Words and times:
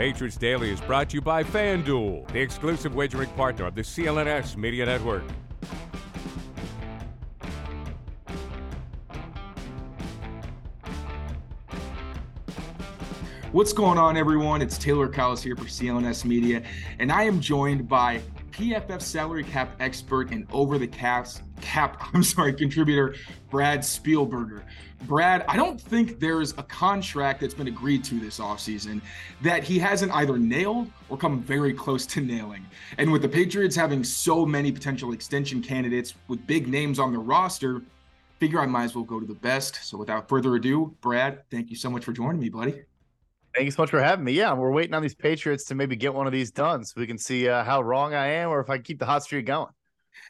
Patriots 0.00 0.38
Daily 0.38 0.70
is 0.70 0.80
brought 0.80 1.10
to 1.10 1.16
you 1.16 1.20
by 1.20 1.44
FanDuel, 1.44 2.26
the 2.32 2.40
exclusive 2.40 2.94
wagering 2.94 3.28
partner 3.32 3.66
of 3.66 3.74
the 3.74 3.82
CLNS 3.82 4.56
Media 4.56 4.86
Network. 4.86 5.22
What's 13.52 13.74
going 13.74 13.98
on, 13.98 14.16
everyone? 14.16 14.62
It's 14.62 14.78
Taylor 14.78 15.06
Kyles 15.06 15.42
here 15.42 15.54
for 15.54 15.64
CLNS 15.64 16.24
Media, 16.24 16.62
and 16.98 17.12
I 17.12 17.24
am 17.24 17.38
joined 17.38 17.86
by 17.86 18.22
PFF 18.50 19.00
salary 19.00 19.44
cap 19.44 19.74
expert 19.80 20.30
and 20.30 20.46
over 20.52 20.78
the 20.78 20.86
caps 20.86 21.42
cap, 21.60 22.02
I'm 22.14 22.22
sorry, 22.22 22.52
contributor 22.52 23.14
Brad 23.50 23.80
Spielberger. 23.80 24.62
Brad, 25.06 25.44
I 25.48 25.56
don't 25.56 25.80
think 25.80 26.20
there's 26.20 26.52
a 26.52 26.62
contract 26.62 27.40
that's 27.40 27.54
been 27.54 27.68
agreed 27.68 28.04
to 28.04 28.20
this 28.20 28.38
offseason 28.38 29.00
that 29.40 29.64
he 29.64 29.78
hasn't 29.78 30.12
either 30.12 30.38
nailed 30.38 30.90
or 31.08 31.16
come 31.16 31.42
very 31.42 31.72
close 31.72 32.04
to 32.06 32.20
nailing. 32.20 32.66
And 32.98 33.10
with 33.10 33.22
the 33.22 33.28
Patriots 33.28 33.74
having 33.74 34.04
so 34.04 34.44
many 34.44 34.70
potential 34.70 35.12
extension 35.12 35.62
candidates 35.62 36.14
with 36.28 36.46
big 36.46 36.68
names 36.68 36.98
on 36.98 37.12
the 37.12 37.18
roster, 37.18 37.82
figure 38.38 38.60
I 38.60 38.66
might 38.66 38.84
as 38.84 38.94
well 38.94 39.04
go 39.04 39.20
to 39.20 39.26
the 39.26 39.34
best. 39.34 39.84
So 39.84 39.96
without 39.96 40.28
further 40.28 40.54
ado, 40.56 40.94
Brad, 41.00 41.42
thank 41.50 41.70
you 41.70 41.76
so 41.76 41.88
much 41.88 42.04
for 42.04 42.12
joining 42.12 42.40
me, 42.40 42.50
buddy. 42.50 42.82
Thank 43.54 43.64
you 43.64 43.70
so 43.72 43.82
much 43.82 43.90
for 43.90 44.00
having 44.00 44.24
me. 44.24 44.32
Yeah, 44.32 44.52
we're 44.52 44.70
waiting 44.70 44.94
on 44.94 45.02
these 45.02 45.14
Patriots 45.14 45.64
to 45.66 45.74
maybe 45.74 45.96
get 45.96 46.14
one 46.14 46.26
of 46.26 46.32
these 46.32 46.52
done 46.52 46.84
so 46.84 47.00
we 47.00 47.06
can 47.06 47.18
see 47.18 47.48
uh, 47.48 47.64
how 47.64 47.82
wrong 47.82 48.14
I 48.14 48.26
am 48.26 48.50
or 48.50 48.60
if 48.60 48.70
I 48.70 48.78
keep 48.78 48.98
the 48.98 49.06
hot 49.06 49.24
streak 49.24 49.46
going. 49.46 49.72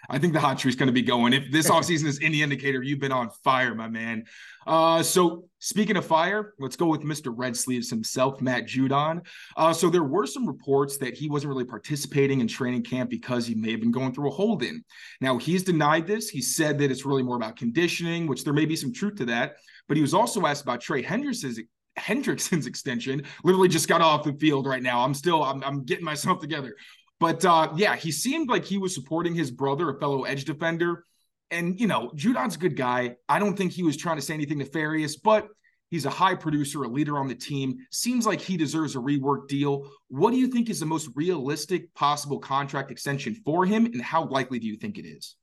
I 0.09 0.19
think 0.19 0.33
the 0.33 0.41
hot 0.41 0.59
streak's 0.59 0.77
going 0.77 0.87
to 0.87 0.93
be 0.93 1.03
going. 1.03 1.33
If 1.33 1.51
this 1.51 1.69
offseason 1.71 2.07
is 2.07 2.21
any 2.23 2.43
indicator, 2.43 2.83
you've 2.83 2.99
been 2.99 3.13
on 3.13 3.31
fire, 3.45 3.75
my 3.75 3.89
man. 3.89 4.25
Uh, 4.67 5.03
so 5.03 5.45
speaking 5.59 5.97
of 5.97 6.07
fire, 6.07 6.55
let's 6.59 6.77
go 6.77 6.87
with 6.87 7.03
Mr. 7.03 7.33
Red 7.35 7.57
Sleeves 7.57 7.91
himself, 7.91 8.41
Matt 8.41 8.67
Judon. 8.67 9.27
Uh, 9.57 9.73
so 9.73 9.91
there 9.91 10.05
were 10.05 10.27
some 10.27 10.47
reports 10.47 10.97
that 10.99 11.15
he 11.15 11.29
wasn't 11.29 11.51
really 11.51 11.65
participating 11.65 12.41
in 12.41 12.49
training 12.49 12.83
camp 12.83 13.11
because 13.11 13.47
he 13.47 13.55
may 13.55 13.73
have 13.73 13.81
been 13.81 13.91
going 13.91 14.15
through 14.15 14.29
a 14.29 14.33
hold 14.33 14.63
in. 14.63 14.83
Now 15.21 15.39
he's 15.39 15.63
denied 15.63 16.07
this. 16.07 16.29
He 16.29 16.41
said 16.41 16.79
that 16.79 16.91
it's 16.91 17.05
really 17.05 17.23
more 17.23 17.37
about 17.37 17.57
conditioning, 17.57 18.27
which 18.27 18.45
there 18.45 18.55
may 18.55 18.67
be 18.67 18.77
some 18.77 18.93
truth 18.93 19.17
to 19.17 19.27
that. 19.27 19.57
But 19.89 19.97
he 19.97 20.03
was 20.03 20.15
also 20.15 20.47
asked 20.47 20.63
about 20.63 20.81
Trey 20.81 21.03
Hendrickson's 21.03 21.61
Hendrickson's 21.99 22.67
extension. 22.67 23.23
Literally 23.45 23.69
just 23.69 23.89
got 23.89 24.01
off 24.01 24.25
the 24.25 24.33
field 24.35 24.67
right 24.67 24.83
now. 24.83 25.01
I'm 25.01 25.15
still 25.15 25.43
I'm, 25.43 25.63
I'm 25.65 25.85
getting 25.85 26.05
myself 26.05 26.41
together. 26.41 26.75
But 27.19 27.45
uh, 27.45 27.73
yeah, 27.77 27.97
he 27.97 28.11
seemed 28.11 28.49
like 28.49 28.65
he 28.65 28.79
was 28.79 28.95
supporting 28.95 29.35
his 29.35 29.51
brother, 29.51 29.91
a 29.91 29.99
fellow 30.01 30.25
edge 30.25 30.45
defender. 30.45 31.05
And 31.51 31.79
you 31.79 31.87
know, 31.87 32.11
Judon's 32.15 32.57
a 32.57 32.59
good 32.59 32.77
guy. 32.77 33.17
I 33.29 33.39
don't 33.39 33.57
think 33.57 33.73
he 33.73 33.83
was 33.83 33.97
trying 33.97 34.17
to 34.17 34.23
say 34.23 34.35
anything 34.35 34.59
nefarious, 34.59 35.17
but 35.17 35.49
he's 35.91 36.07
a 36.07 36.11
high 36.11 36.35
producer, 36.35 36.85
a 36.85 36.89
leader 36.89 37.19
on 37.19 37.29
the 37.29 37.35
team. 37.35 37.77
Seems 37.91 38.25
like 38.25 38.41
he 38.41 38.57
deserves 38.57 38.97
a 38.97 39.01
rework 39.01 39.49
deal. 39.49 39.91
What 40.09 40.31
do 40.31 40.39
you 40.39 40.47
think 40.47 40.71
is 40.71 40.81
the 40.81 40.87
most 40.87 41.11
realistic 41.15 41.93
possible 41.95 42.39
contract 42.39 42.91
extension 42.91 43.35
for 43.45 43.67
him, 43.67 43.87
and 43.87 44.01
how 44.01 44.27
likely 44.27 44.59
do 44.59 44.67
you 44.67 44.77
think 44.77 44.97
it 44.97 45.07
is? 45.07 45.37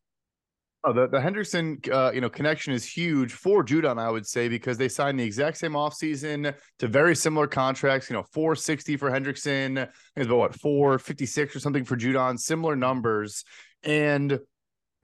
Oh, 0.88 0.93
the, 0.93 1.05
the 1.05 1.17
Hendrickson 1.17 1.85
uh, 1.91 2.11
you 2.13 2.21
know 2.21 2.30
connection 2.30 2.71
is 2.71 2.85
huge 2.85 3.33
for 3.33 3.61
Judon, 3.61 3.99
I 3.99 4.09
would 4.09 4.25
say, 4.25 4.47
because 4.47 4.77
they 4.77 4.88
signed 4.88 5.19
the 5.19 5.23
exact 5.25 5.57
same 5.57 5.73
offseason 5.73 6.55
to 6.80 6.88
very 6.88 7.13
similar 7.13 7.45
contracts. 7.45 8.09
You 8.09 8.16
know, 8.16 8.23
460 8.31 8.95
for 8.95 9.11
Hendrickson, 9.11 9.71
I 9.71 9.83
think 9.83 9.91
it's 10.15 10.27
about 10.27 10.38
what 10.38 10.55
456 10.55 11.58
or 11.58 11.59
something 11.59 11.83
for 11.83 11.97
Judon, 11.97 12.39
similar 12.39 12.77
numbers. 12.77 13.43
And 13.83 14.39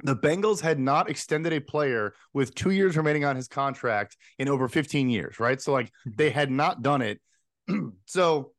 the 0.06 0.16
Bengals 0.16 0.62
had 0.62 0.80
not 0.80 1.10
extended 1.10 1.52
a 1.52 1.60
player 1.60 2.14
with 2.34 2.56
two 2.56 2.72
years 2.72 2.96
remaining 2.96 3.26
on 3.26 3.36
his 3.36 3.50
contract 3.50 4.16
in 4.40 4.48
over 4.48 4.70
15 4.70 5.10
years, 5.10 5.38
right? 5.38 5.60
So 5.60 5.74
like 5.74 5.92
they 6.06 6.30
had 6.30 6.50
not 6.50 6.82
done 6.82 7.02
it. 7.02 7.20
so 8.06 8.53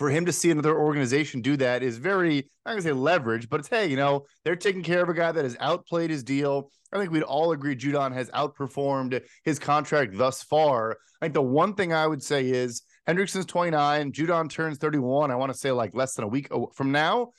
for 0.00 0.08
him 0.08 0.24
to 0.24 0.32
see 0.32 0.50
another 0.50 0.78
organization 0.78 1.42
do 1.42 1.58
that 1.58 1.82
is 1.82 1.98
very, 1.98 2.48
I'm 2.64 2.72
gonna 2.72 2.80
say 2.80 2.92
leverage, 2.92 3.50
but 3.50 3.60
it's 3.60 3.68
hey, 3.68 3.86
you 3.86 3.96
know, 3.96 4.24
they're 4.46 4.56
taking 4.56 4.82
care 4.82 5.02
of 5.02 5.10
a 5.10 5.12
guy 5.12 5.30
that 5.30 5.44
has 5.44 5.58
outplayed 5.60 6.08
his 6.08 6.24
deal. 6.24 6.70
I 6.90 6.98
think 6.98 7.12
we'd 7.12 7.22
all 7.22 7.52
agree 7.52 7.76
Judon 7.76 8.14
has 8.14 8.30
outperformed 8.30 9.20
his 9.44 9.58
contract 9.58 10.16
thus 10.16 10.42
far. 10.42 10.96
I 11.20 11.26
think 11.26 11.34
the 11.34 11.42
one 11.42 11.74
thing 11.74 11.92
I 11.92 12.06
would 12.06 12.22
say 12.22 12.48
is 12.48 12.80
Hendrickson's 13.06 13.44
29, 13.44 14.12
Judon 14.12 14.48
turns 14.48 14.78
31. 14.78 15.30
I 15.30 15.34
want 15.34 15.52
to 15.52 15.58
say 15.58 15.70
like 15.70 15.94
less 15.94 16.14
than 16.14 16.24
a 16.24 16.28
week 16.28 16.48
from 16.74 16.92
now. 16.92 17.32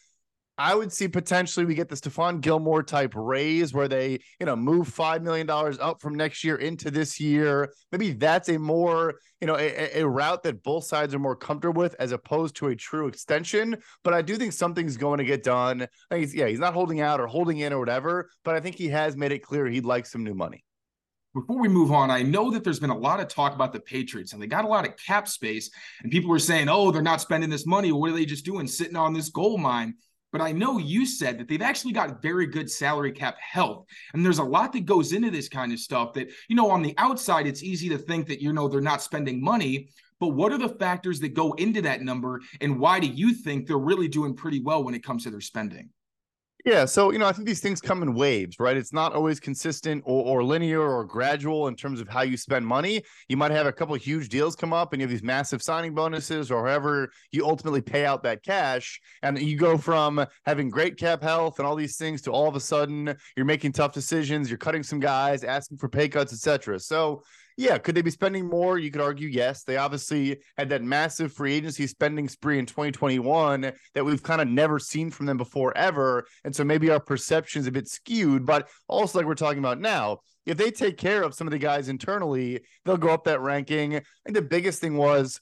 I 0.62 0.76
would 0.76 0.94
see 0.94 1.08
potentially 1.08 1.66
we 1.66 1.74
get 1.74 1.90
the 1.90 1.96
Stephon 1.96 2.40
Gilmore 2.40 2.84
type 2.84 3.14
raise 3.16 3.74
where 3.74 3.88
they, 3.88 4.20
you 4.40 4.46
know, 4.46 4.56
move 4.56 4.88
five 4.88 5.24
million 5.24 5.48
dollars 5.48 5.80
up 5.80 6.00
from 6.00 6.14
next 6.14 6.44
year 6.44 6.58
into 6.58 6.92
this 6.92 7.20
year. 7.20 7.74
Maybe 7.92 8.12
that's 8.12 8.48
a 8.48 8.60
more, 8.60 9.16
you 9.40 9.48
know, 9.48 9.58
a, 9.58 10.02
a, 10.02 10.08
route 10.08 10.44
that 10.44 10.62
both 10.62 10.84
sides 10.84 11.16
are 11.16 11.20
more 11.20 11.36
comfortable 11.36 11.82
with 11.82 11.96
as 11.98 12.12
opposed 12.12 12.56
to 12.58 12.68
a 12.68 12.76
true 12.76 13.08
extension. 13.08 13.76
But 14.04 14.14
I 14.14 14.22
do 14.22 14.36
think 14.38 14.54
something's 14.54 14.98
going 14.98 15.18
to 15.18 15.24
get 15.24 15.42
done. 15.42 15.88
I 16.12 16.20
He's, 16.20 16.36
yeah, 16.36 16.46
he's 16.46 16.60
not 16.60 16.76
holding 16.76 17.02
out 17.02 17.20
or 17.20 17.26
holding 17.26 17.58
in 17.58 17.74
or 17.74 17.80
whatever, 17.80 18.30
but 18.46 18.54
I 18.54 18.60
think 18.60 18.76
he 18.76 18.90
has 18.90 19.18
made 19.18 19.32
it 19.32 19.40
clear 19.40 19.66
he'd 19.66 19.84
like 19.84 20.06
some 20.06 20.24
new 20.24 20.36
money. 20.36 20.64
Before 21.34 21.60
we 21.60 21.70
move 21.70 21.92
on, 21.92 22.12
I 22.12 22.22
know 22.22 22.52
that 22.52 22.64
there's 22.64 22.80
been 22.80 22.92
a 22.92 22.98
lot 22.98 23.20
of 23.20 23.30
talk 23.30 23.56
about 23.56 23.74
the 23.74 23.80
Patriots 23.80 24.34
and 24.34 24.42
they 24.42 24.48
got 24.48 24.66
a 24.66 24.68
lot 24.68 24.88
of 24.88 24.96
cap 24.98 25.28
space, 25.28 25.72
and 26.04 26.12
people 26.12 26.30
were 26.30 26.38
saying, 26.38 26.70
oh, 26.70 26.92
they're 26.92 27.02
not 27.02 27.22
spending 27.22 27.50
this 27.50 27.66
money. 27.66 27.92
What 27.92 28.12
are 28.12 28.14
they 28.14 28.26
just 28.26 28.46
doing 28.46 28.68
sitting 28.68 28.96
on 28.96 29.14
this 29.14 29.30
gold 29.30 29.60
mine? 29.60 29.96
But 30.32 30.42
I 30.42 30.52
know 30.52 30.78
you 30.78 31.06
said 31.06 31.38
that 31.38 31.48
they've 31.48 31.62
actually 31.62 31.94
got 31.94 32.22
very 32.22 32.48
good 32.48 32.72
salary 32.72 33.12
cap 33.12 33.38
health. 33.40 33.86
And 34.14 34.26
there's 34.26 34.40
a 34.40 34.44
lot 34.44 34.72
that 34.74 34.86
goes 34.86 35.12
into 35.12 35.30
this 35.30 35.50
kind 35.50 35.74
of 35.74 35.80
stuff 35.80 36.14
that, 36.14 36.30
you 36.48 36.56
know, 36.56 36.70
on 36.72 36.82
the 36.82 36.94
outside, 36.98 37.48
it's 37.48 37.64
easy 37.64 37.90
to 37.90 37.98
think 37.98 38.28
that, 38.28 38.42
you 38.42 38.54
know, 38.54 38.68
they're 38.68 38.82
not 38.82 39.02
spending 39.02 39.44
money. 39.44 39.90
But 40.20 40.30
what 40.30 40.52
are 40.54 40.58
the 40.58 40.70
factors 40.70 41.20
that 41.22 41.34
go 41.34 41.54
into 41.54 41.82
that 41.82 42.02
number? 42.02 42.42
And 42.62 42.80
why 42.80 43.00
do 43.00 43.08
you 43.08 43.34
think 43.34 43.68
they're 43.68 43.78
really 43.78 44.08
doing 44.08 44.36
pretty 44.36 44.62
well 44.62 44.84
when 44.84 44.94
it 44.94 45.04
comes 45.04 45.24
to 45.24 45.32
their 45.32 45.42
spending? 45.42 45.90
Yeah, 46.64 46.86
so 46.86 47.12
you 47.12 47.18
know, 47.18 47.26
I 47.26 47.32
think 47.32 47.48
these 47.48 47.60
things 47.60 47.82
come 47.82 48.04
in 48.04 48.14
waves, 48.14 48.60
right? 48.60 48.78
It's 48.78 48.94
not 48.94 49.14
always 49.14 49.40
consistent 49.40 50.04
or, 50.06 50.24
or 50.26 50.44
linear 50.44 50.82
or 50.82 51.04
gradual 51.06 51.68
in 51.68 51.76
terms 51.76 52.00
of 52.00 52.08
how 52.08 52.22
you 52.22 52.38
spend 52.38 52.68
money. 52.68 53.02
You 53.28 53.38
might 53.38 53.52
have 53.52 53.66
a 53.66 53.72
couple 53.72 53.96
huge 53.96 54.30
deals 54.30 54.56
come 54.56 54.72
up, 54.72 54.94
and 54.94 55.02
you 55.02 55.06
have 55.06 55.12
these 55.12 55.24
massive 55.24 55.64
signing 55.64 55.96
bonuses, 55.96 56.52
or 56.52 56.68
however 56.68 57.12
you 57.32 57.48
ultimately 57.48 57.82
pay 57.82 58.06
out 58.06 58.22
that 58.24 58.44
cash, 58.44 59.00
and 59.24 59.40
you 59.42 59.58
go 59.58 59.76
from 59.78 60.24
having 60.46 60.70
great 60.70 60.98
cap 60.98 61.24
health 61.24 61.58
and 61.58 61.68
all 61.68 61.76
these 61.76 61.98
things 61.98 62.22
to 62.24 62.32
all 62.32 62.48
of 62.48 62.56
a 62.56 62.60
sudden 62.60 63.16
you're 63.36 63.46
making 63.46 63.72
tough 63.72 63.94
decisions, 63.94 64.50
you're 64.50 64.58
cutting 64.60 64.84
some 64.84 65.00
guys, 65.00 65.44
asking 65.44 65.78
for 65.78 65.90
pay 65.90 66.08
cuts, 66.08 66.32
etc. 66.32 66.80
So 66.80 67.24
yeah, 67.58 67.78
could 67.78 67.96
they 67.96 68.02
be 68.02 68.12
spending 68.12 68.48
more? 68.48 68.78
You 68.78 68.92
could 68.92 69.02
argue 69.02 69.28
yes. 69.28 69.64
They 69.64 69.78
obviously 69.78 70.40
had 70.58 70.70
that 70.70 70.84
massive 70.84 71.34
free 71.34 71.54
agency 71.54 71.88
spending 71.88 72.28
spree 72.30 72.60
in 72.60 72.66
2021 72.66 73.72
that 73.94 74.06
we've 74.06 74.24
kind 74.24 74.42
of 74.42 74.48
never 74.48 74.80
seen 74.80 75.12
from 75.12 75.26
them 75.26 75.38
before 75.38 75.76
ever. 75.78 76.26
And 76.44 76.56
so 76.56 76.64
maybe 76.64 76.90
our 76.90 77.00
perception 77.00 77.62
is 77.62 77.68
a 77.68 77.72
bit 77.72 77.88
skewed, 77.88 78.46
but 78.46 78.70
also 78.88 79.20
like 79.20 79.28
we're 79.28 79.36
talking 79.36 79.60
about 79.60 79.80
now, 79.80 80.20
if 80.46 80.58
they 80.58 80.72
take 80.72 80.98
care 80.98 81.22
of 81.22 81.36
some 81.36 81.48
of 81.48 81.52
the 81.52 81.60
guys 81.60 81.88
internally, 81.88 82.62
they'll 82.84 82.98
go 82.98 83.10
up 83.10 83.26
that 83.26 83.42
ranking. 83.42 84.02
And 84.26 84.36
the 84.36 84.42
biggest 84.42 84.82
thing 84.82 84.98
was 84.98 85.40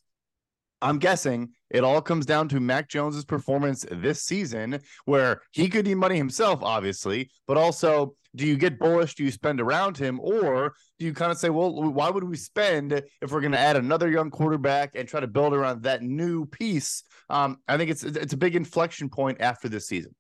I'm 0.81 0.99
guessing 0.99 1.49
it 1.69 1.83
all 1.83 2.01
comes 2.01 2.25
down 2.25 2.49
to 2.49 2.59
Mac 2.59 2.89
Jones's 2.89 3.25
performance 3.25 3.85
this 3.91 4.23
season, 4.23 4.79
where 5.05 5.41
he 5.51 5.69
could 5.69 5.85
need 5.85 5.95
money 5.95 6.17
himself, 6.17 6.61
obviously, 6.63 7.29
but 7.47 7.57
also 7.57 8.15
do 8.35 8.45
you 8.45 8.57
get 8.57 8.79
bullish? 8.79 9.15
Do 9.15 9.23
you 9.23 9.31
spend 9.31 9.59
around 9.59 9.97
him, 9.97 10.19
or 10.19 10.73
do 10.99 11.05
you 11.05 11.13
kind 11.13 11.31
of 11.31 11.37
say, 11.37 11.49
well, 11.49 11.91
why 11.91 12.09
would 12.09 12.23
we 12.23 12.37
spend 12.37 12.93
if 12.93 13.31
we're 13.31 13.41
going 13.41 13.53
to 13.53 13.59
add 13.59 13.75
another 13.75 14.09
young 14.09 14.29
quarterback 14.29 14.91
and 14.95 15.07
try 15.07 15.19
to 15.19 15.27
build 15.27 15.53
around 15.53 15.83
that 15.83 16.03
new 16.03 16.45
piece? 16.45 17.03
Um, 17.29 17.57
I 17.67 17.77
think 17.77 17.89
it's 17.89 18.03
it's 18.03 18.33
a 18.33 18.37
big 18.37 18.55
inflection 18.55 19.09
point 19.09 19.41
after 19.41 19.67
this 19.67 19.87
season. 19.87 20.15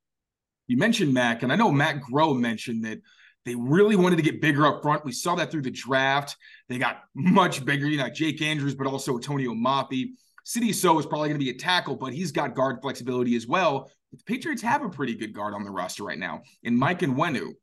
You 0.67 0.77
mentioned 0.77 1.13
Mac, 1.13 1.43
and 1.43 1.51
I 1.51 1.55
know 1.55 1.71
Matt 1.71 2.01
Groh 2.01 2.37
mentioned 2.37 2.85
that 2.85 2.99
they 3.45 3.55
really 3.55 3.95
wanted 3.95 4.17
to 4.17 4.21
get 4.21 4.41
bigger 4.41 4.65
up 4.65 4.81
front. 4.81 5.05
We 5.05 5.11
saw 5.11 5.35
that 5.35 5.51
through 5.51 5.63
the 5.63 5.71
draft. 5.71 6.35
They 6.67 6.77
got 6.77 7.01
much 7.15 7.63
bigger, 7.63 7.87
you 7.87 7.97
know, 7.97 8.09
Jake 8.09 8.41
Andrews, 8.41 8.75
but 8.75 8.87
also 8.87 9.15
Antonio 9.15 9.53
Mafi. 9.53 10.09
Sidy 10.49 10.73
Sow 10.73 10.97
is 10.97 11.05
probably 11.05 11.29
going 11.29 11.39
to 11.39 11.45
be 11.45 11.51
a 11.51 11.53
tackle, 11.53 11.95
but 11.95 12.11
he's 12.11 12.31
got 12.31 12.55
guard 12.55 12.81
flexibility 12.81 13.35
as 13.35 13.45
well. 13.45 13.91
The 14.11 14.17
Patriots 14.25 14.63
have 14.63 14.83
a 14.83 14.89
pretty 14.89 15.13
good 15.13 15.31
guard 15.31 15.53
on 15.53 15.63
the 15.63 15.69
roster 15.69 16.03
right 16.03 16.17
now 16.17 16.41
in 16.63 16.75
Mike 16.75 17.01
Onwenu. 17.01 17.53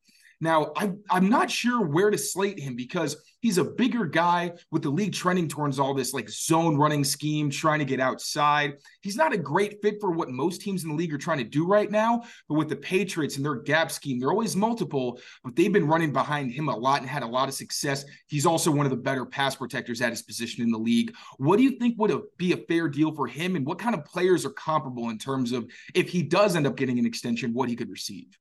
Now, 0.41 0.73
I, 0.77 0.93
I'm 1.11 1.31
not 1.31 1.51
sure 1.51 1.85
where 1.85 2.11
to 2.11 2.19
slate 2.19 2.59
him 2.59 2.77
because 2.77 3.17
he's 3.41 3.57
a 3.57 3.65
bigger 3.65 4.05
guy 4.05 4.53
with 4.71 4.83
the 4.83 4.91
league 4.91 5.15
trending 5.15 5.49
towards 5.49 5.79
all 5.79 5.95
this 5.95 6.13
like 6.13 6.29
zone 6.29 6.77
running 6.77 7.05
scheme, 7.05 7.49
trying 7.49 7.79
to 7.79 7.87
get 7.87 8.01
outside. 8.01 8.75
He's 9.01 9.17
not 9.17 9.33
a 9.33 9.39
great 9.39 9.81
fit 9.83 9.97
for 9.99 10.11
what 10.11 10.29
most 10.29 10.61
teams 10.61 10.85
in 10.85 10.91
the 10.91 10.95
league 10.95 11.15
are 11.15 11.19
trying 11.19 11.39
to 11.39 11.45
do 11.45 11.67
right 11.67 11.91
now. 11.91 12.23
But 12.49 12.57
with 12.57 12.69
the 12.69 12.77
Patriots 12.77 13.37
and 13.37 13.45
their 13.45 13.55
gap 13.55 13.91
scheme, 13.91 14.21
they're 14.21 14.31
always 14.31 14.57
multiple, 14.57 15.21
but 15.43 15.57
they've 15.57 15.73
been 15.73 15.89
running 15.89 16.13
behind 16.13 16.53
him 16.53 16.69
a 16.69 16.77
lot 16.77 17.01
and 17.01 17.09
had 17.09 17.23
a 17.23 17.27
lot 17.27 17.49
of 17.49 17.55
success. 17.55 18.05
He's 18.27 18.45
also 18.45 18.71
one 18.71 18.85
of 18.85 18.91
the 18.91 18.97
better 18.97 19.25
pass 19.25 19.57
protectors 19.57 20.03
at 20.03 20.11
his 20.11 20.23
position 20.23 20.63
in 20.63 20.71
the 20.71 20.79
league. 20.79 21.15
What 21.39 21.57
do 21.57 21.63
you 21.63 21.79
think 21.79 21.99
would 21.99 22.13
be 22.37 22.53
a 22.53 22.59
fair 22.59 22.89
deal 22.89 23.15
for 23.15 23.27
him? 23.27 23.57
And 23.57 23.67
what 23.67 23.79
kind 23.79 23.95
of 23.95 24.05
players 24.05 24.45
are 24.45 24.51
comparable 24.51 25.09
in 25.09 25.17
terms 25.17 25.53
of 25.53 25.67
if 25.95 26.11
he 26.11 26.23
does 26.23 26.57
end 26.57 26.67
up 26.67 26.77
getting 26.77 26.99
an 26.99 27.07
extension, 27.07 27.55
what 27.55 27.71
he 27.71 27.77
could 27.77 27.89
receive? 27.89 28.37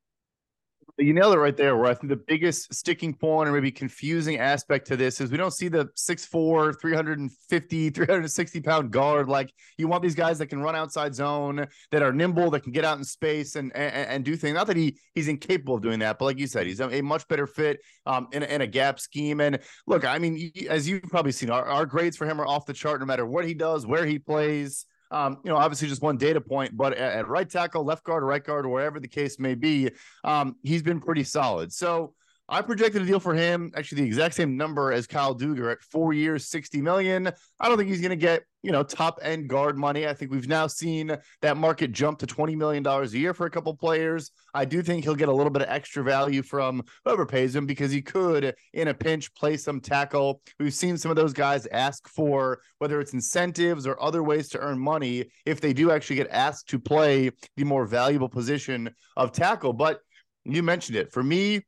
You 0.97 1.13
nailed 1.13 1.33
it 1.33 1.39
right 1.39 1.57
there. 1.57 1.75
Where 1.75 1.92
I 1.92 1.94
think 1.94 2.09
the 2.09 2.15
biggest 2.15 2.74
sticking 2.74 3.13
point 3.13 3.50
or 3.50 3.51
maybe 3.51 3.71
confusing 3.71 4.38
aspect 4.38 4.88
to 4.88 4.95
this 4.97 5.19
is 5.19 5.30
we 5.30 5.38
don't 5.38 5.53
see 5.53 5.68
the 5.68 5.88
6'4, 5.97 6.80
350, 6.80 7.89
360 7.89 8.62
pound 8.62 8.92
guard. 8.92 9.27
Like 9.27 9.51
you 9.77 9.89
want 9.89 10.03
these 10.03 10.15
guys 10.15 10.38
that 10.38 10.47
can 10.47 10.62
run 10.62 10.75
outside 10.75 11.13
zone, 11.13 11.68
that 11.92 12.01
are 12.01 12.13
nimble, 12.13 12.50
that 12.51 12.62
can 12.62 12.71
get 12.71 12.86
out 12.86 12.97
in 12.97 13.03
space 13.03 13.56
and 13.56 13.75
and, 13.75 14.09
and 14.09 14.25
do 14.25 14.38
things. 14.38 14.53
Not 14.53 14.68
that 14.68 14.77
he 14.77 14.97
he's 15.13 15.27
incapable 15.27 15.75
of 15.75 15.81
doing 15.81 16.00
that, 16.00 16.18
but 16.18 16.25
like 16.25 16.39
you 16.39 16.47
said, 16.47 16.65
he's 16.65 16.80
a, 16.80 17.01
much 17.01 17.27
better 17.27 17.45
fit 17.45 17.81
um, 18.06 18.27
in, 18.31 18.44
in 18.44 18.62
a 18.62 18.68
gap 18.68 19.00
scheme. 19.00 19.42
And 19.42 19.59
look, 19.86 20.06
I 20.06 20.18
mean, 20.18 20.51
as 20.69 20.88
you've 20.88 21.03
probably 21.03 21.33
seen, 21.33 21.50
our, 21.50 21.65
our 21.65 21.86
grades 21.86 22.15
for 22.15 22.25
him 22.25 22.39
are 22.39 22.47
off 22.47 22.65
the 22.65 22.74
chart 22.74 23.00
no 23.00 23.06
matter 23.06 23.25
what 23.25 23.45
he 23.45 23.53
does, 23.53 23.86
where 23.86 24.06
he 24.06 24.18
plays. 24.18 24.86
Um, 25.12 25.40
you 25.44 25.52
know, 25.52 25.57
obviously 25.57 25.88
just 25.88 26.02
one 26.02 26.18
data 26.18 26.42
point, 26.42 26.75
but 26.75 26.94
at, 26.94 27.19
at, 27.19 27.28
right 27.28 27.50
tackle, 27.50 27.84
left 27.84 28.04
guard, 28.04 28.24
right 28.24 28.44
guard, 28.44 28.66
wherever 28.66 29.00
the 29.00 29.07
case 29.07 29.40
may 29.40 29.56
be, 29.56 29.92
um, 30.24 30.56
he's 30.63 30.81
been 30.81 31.00
pretty 31.00 31.24
solid. 31.24 31.72
So 31.72 32.13
I 32.47 32.62
projected 32.62 33.01
a 33.01 33.06
deal 33.06 33.19
for 33.19 33.33
him, 33.33 33.71
actually 33.75 34.01
the 34.01 34.07
exact 34.07 34.36
same 34.36 34.56
number 34.56 34.92
as 34.92 35.07
Kyle 35.07 35.36
Dugger 35.36 35.71
at 35.71 35.81
four 35.81 36.13
years, 36.13 36.47
60 36.47 36.80
million. 36.80 37.31
I 37.59 37.68
don't 37.68 37.75
think 37.75 37.89
he's 37.89 38.01
going 38.01 38.12
to 38.12 38.15
get, 38.15 38.44
you 38.62 38.71
know, 38.71 38.83
top 38.83 39.18
end 39.24 39.50
guard 39.50 39.80
money. 39.80 40.07
I 40.07 40.13
think 40.13 40.30
we've 40.31 40.47
now 40.47 40.68
seen 40.68 41.18
that 41.42 41.57
market 41.57 41.92
jump 41.92 42.19
to 42.19 42.27
$20 42.27 42.56
million 42.56 42.86
a 42.86 43.06
year 43.07 43.33
for 43.33 43.47
a 43.47 43.50
couple 43.50 43.75
players. 43.75 44.30
I 44.53 44.63
do 44.63 44.83
think 44.83 45.03
he'll 45.03 45.15
get 45.15 45.27
a 45.27 45.33
little 45.33 45.51
bit 45.51 45.63
of 45.63 45.69
extra 45.69 46.03
value 46.03 46.44
from 46.44 46.83
whoever 47.03 47.25
pays 47.25 47.56
him 47.56 47.65
because 47.65 47.92
he 47.92 48.03
could, 48.03 48.53
in 48.74 48.89
a 48.89 48.94
pinch, 48.94 49.33
play 49.33 49.57
some 49.57 49.81
tackle. 49.81 50.42
We've 50.59 50.74
seen 50.74 51.00
some 51.00 51.09
of 51.09 51.18
those 51.18 51.33
guys 51.33 51.65
ask 51.71 52.07
for 52.07 52.59
whether 52.77 53.00
it's 53.00 53.13
incentives 53.13 53.88
or 53.88 54.01
other 54.01 54.21
ways 54.21 54.50
to 54.50 54.59
earn 54.59 54.77
money 54.77 55.25
if 55.47 55.62
they 55.62 55.74
do 55.74 55.89
actually 55.89 56.18
get 56.18 56.30
asked 56.30 56.69
to 56.69 56.80
play 56.80 57.31
the 57.57 57.63
more 57.63 57.88
valuable 57.88 58.30
position 58.30 58.94
of 59.18 59.31
tackle. 59.31 59.74
But 59.74 60.01
you 60.45 60.62
mentioned 60.62 60.95
it. 60.95 61.12
For 61.12 61.24
me, 61.24 61.63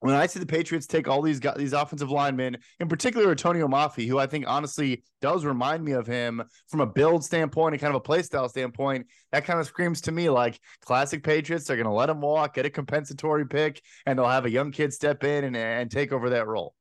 when 0.00 0.14
I 0.14 0.26
see 0.26 0.40
the 0.40 0.46
Patriots 0.46 0.86
take 0.86 1.08
all 1.08 1.22
these 1.22 1.40
guys, 1.40 1.56
these 1.56 1.72
offensive 1.74 2.10
linemen, 2.10 2.56
in 2.80 2.88
particular 2.88 3.30
Antonio 3.30 3.68
Mafi, 3.68 4.08
who 4.08 4.18
I 4.18 4.26
think 4.26 4.46
honestly 4.48 5.02
does 5.20 5.44
remind 5.44 5.84
me 5.84 5.92
of 5.92 6.06
him 6.06 6.42
from 6.68 6.80
a 6.80 6.86
build 6.86 7.24
standpoint 7.24 7.74
and 7.74 7.80
kind 7.80 7.90
of 7.90 7.96
a 7.96 8.00
play 8.00 8.22
style 8.22 8.48
standpoint, 8.48 9.06
that 9.32 9.44
kind 9.44 9.60
of 9.60 9.66
screams 9.66 10.00
to 10.02 10.12
me 10.12 10.30
like 10.30 10.58
classic 10.84 11.22
Patriots. 11.22 11.66
They're 11.66 11.76
going 11.76 11.86
to 11.86 11.92
let 11.92 12.10
him 12.10 12.20
walk, 12.20 12.54
get 12.54 12.66
a 12.66 12.70
compensatory 12.70 13.46
pick, 13.46 13.82
and 14.06 14.18
they'll 14.18 14.26
have 14.26 14.46
a 14.46 14.50
young 14.50 14.72
kid 14.72 14.92
step 14.92 15.22
in 15.22 15.44
and, 15.44 15.56
and 15.56 15.90
take 15.90 16.12
over 16.12 16.30
that 16.30 16.46
role. 16.46 16.74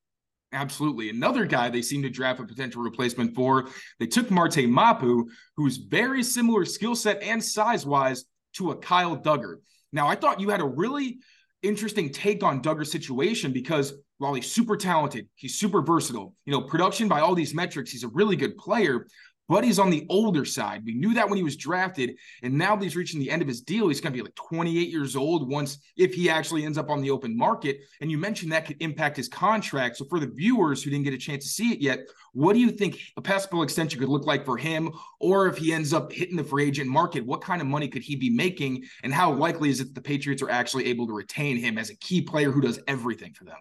Absolutely. 0.51 1.09
Another 1.09 1.45
guy 1.45 1.69
they 1.69 1.81
seem 1.81 2.01
to 2.01 2.09
draft 2.09 2.39
a 2.39 2.43
potential 2.43 2.81
replacement 2.81 3.35
for. 3.35 3.67
They 3.99 4.07
took 4.07 4.31
Marte 4.31 4.67
Mapu, 4.67 5.25
who's 5.57 5.77
very 5.77 6.23
similar 6.23 6.65
skill 6.65 6.95
set 6.95 7.21
and 7.21 7.43
size 7.43 7.85
wise 7.85 8.25
to 8.53 8.71
a 8.71 8.75
Kyle 8.77 9.15
Dugger. 9.15 9.57
Now, 9.91 10.07
I 10.07 10.15
thought 10.15 10.39
you 10.39 10.49
had 10.49 10.61
a 10.61 10.65
really 10.65 11.19
interesting 11.61 12.11
take 12.11 12.43
on 12.43 12.61
Dugger's 12.61 12.91
situation 12.91 13.51
because 13.51 13.93
while 14.17 14.33
he's 14.33 14.51
super 14.51 14.75
talented, 14.75 15.27
he's 15.35 15.55
super 15.55 15.81
versatile. 15.81 16.35
You 16.45 16.53
know, 16.53 16.61
production 16.61 17.07
by 17.07 17.21
all 17.21 17.35
these 17.35 17.53
metrics, 17.53 17.91
he's 17.91 18.03
a 18.03 18.09
really 18.09 18.35
good 18.35 18.57
player, 18.57 19.07
but 19.49 19.63
he's 19.63 19.79
on 19.79 19.89
the 19.89 20.05
older 20.09 20.45
side. 20.45 20.85
We 20.85 20.93
knew 20.93 21.15
that 21.15 21.27
when 21.27 21.35
he 21.35 21.43
was 21.43 21.57
drafted, 21.57 22.15
and 22.43 22.57
now 22.57 22.75
that 22.75 22.83
he's 22.83 22.95
reaching 22.95 23.19
the 23.19 23.31
end 23.31 23.41
of 23.41 23.47
his 23.47 23.61
deal. 23.61 23.87
He's 23.87 23.99
going 23.99 24.13
to 24.13 24.17
be 24.17 24.23
like 24.23 24.35
28 24.35 24.89
years 24.89 25.15
old 25.15 25.49
once 25.49 25.79
if 25.97 26.13
he 26.13 26.29
actually 26.29 26.63
ends 26.63 26.77
up 26.77 26.89
on 26.89 27.01
the 27.01 27.09
open 27.09 27.35
market. 27.35 27.81
And 27.99 28.11
you 28.11 28.17
mentioned 28.17 28.51
that 28.51 28.65
could 28.65 28.77
impact 28.79 29.17
his 29.17 29.27
contract. 29.27 29.97
So 29.97 30.05
for 30.05 30.19
the 30.19 30.27
viewers 30.27 30.83
who 30.83 30.91
didn't 30.91 31.05
get 31.05 31.13
a 31.13 31.17
chance 31.17 31.43
to 31.43 31.49
see 31.49 31.71
it 31.71 31.79
yet, 31.79 31.99
what 32.33 32.53
do 32.53 32.59
you 32.59 32.69
think 32.69 32.99
a 33.17 33.21
possible 33.21 33.63
extension 33.63 33.99
could 33.99 34.09
look 34.09 34.27
like 34.27 34.45
for 34.45 34.57
him? 34.57 34.91
Or 35.19 35.47
if 35.47 35.57
he 35.57 35.73
ends 35.73 35.93
up 35.93 36.13
hitting 36.13 36.37
the 36.37 36.43
free 36.43 36.67
agent 36.67 36.89
market, 36.89 37.25
what 37.25 37.41
kind 37.41 37.59
of 37.59 37.67
money 37.67 37.87
could 37.87 38.03
he 38.03 38.15
be 38.15 38.29
making? 38.29 38.85
And 39.03 39.11
how 39.11 39.33
likely 39.33 39.71
is 39.71 39.79
it 39.79 39.85
that 39.85 39.95
the 39.95 40.01
Patriots 40.01 40.43
are 40.43 40.51
actually 40.51 40.85
able 40.85 41.07
to 41.07 41.13
retain 41.13 41.57
him 41.57 41.79
as 41.79 41.89
a 41.89 41.95
key 41.95 42.21
player 42.21 42.51
who 42.51 42.61
does 42.61 42.79
everything 42.87 43.33
for 43.33 43.45
them? 43.45 43.57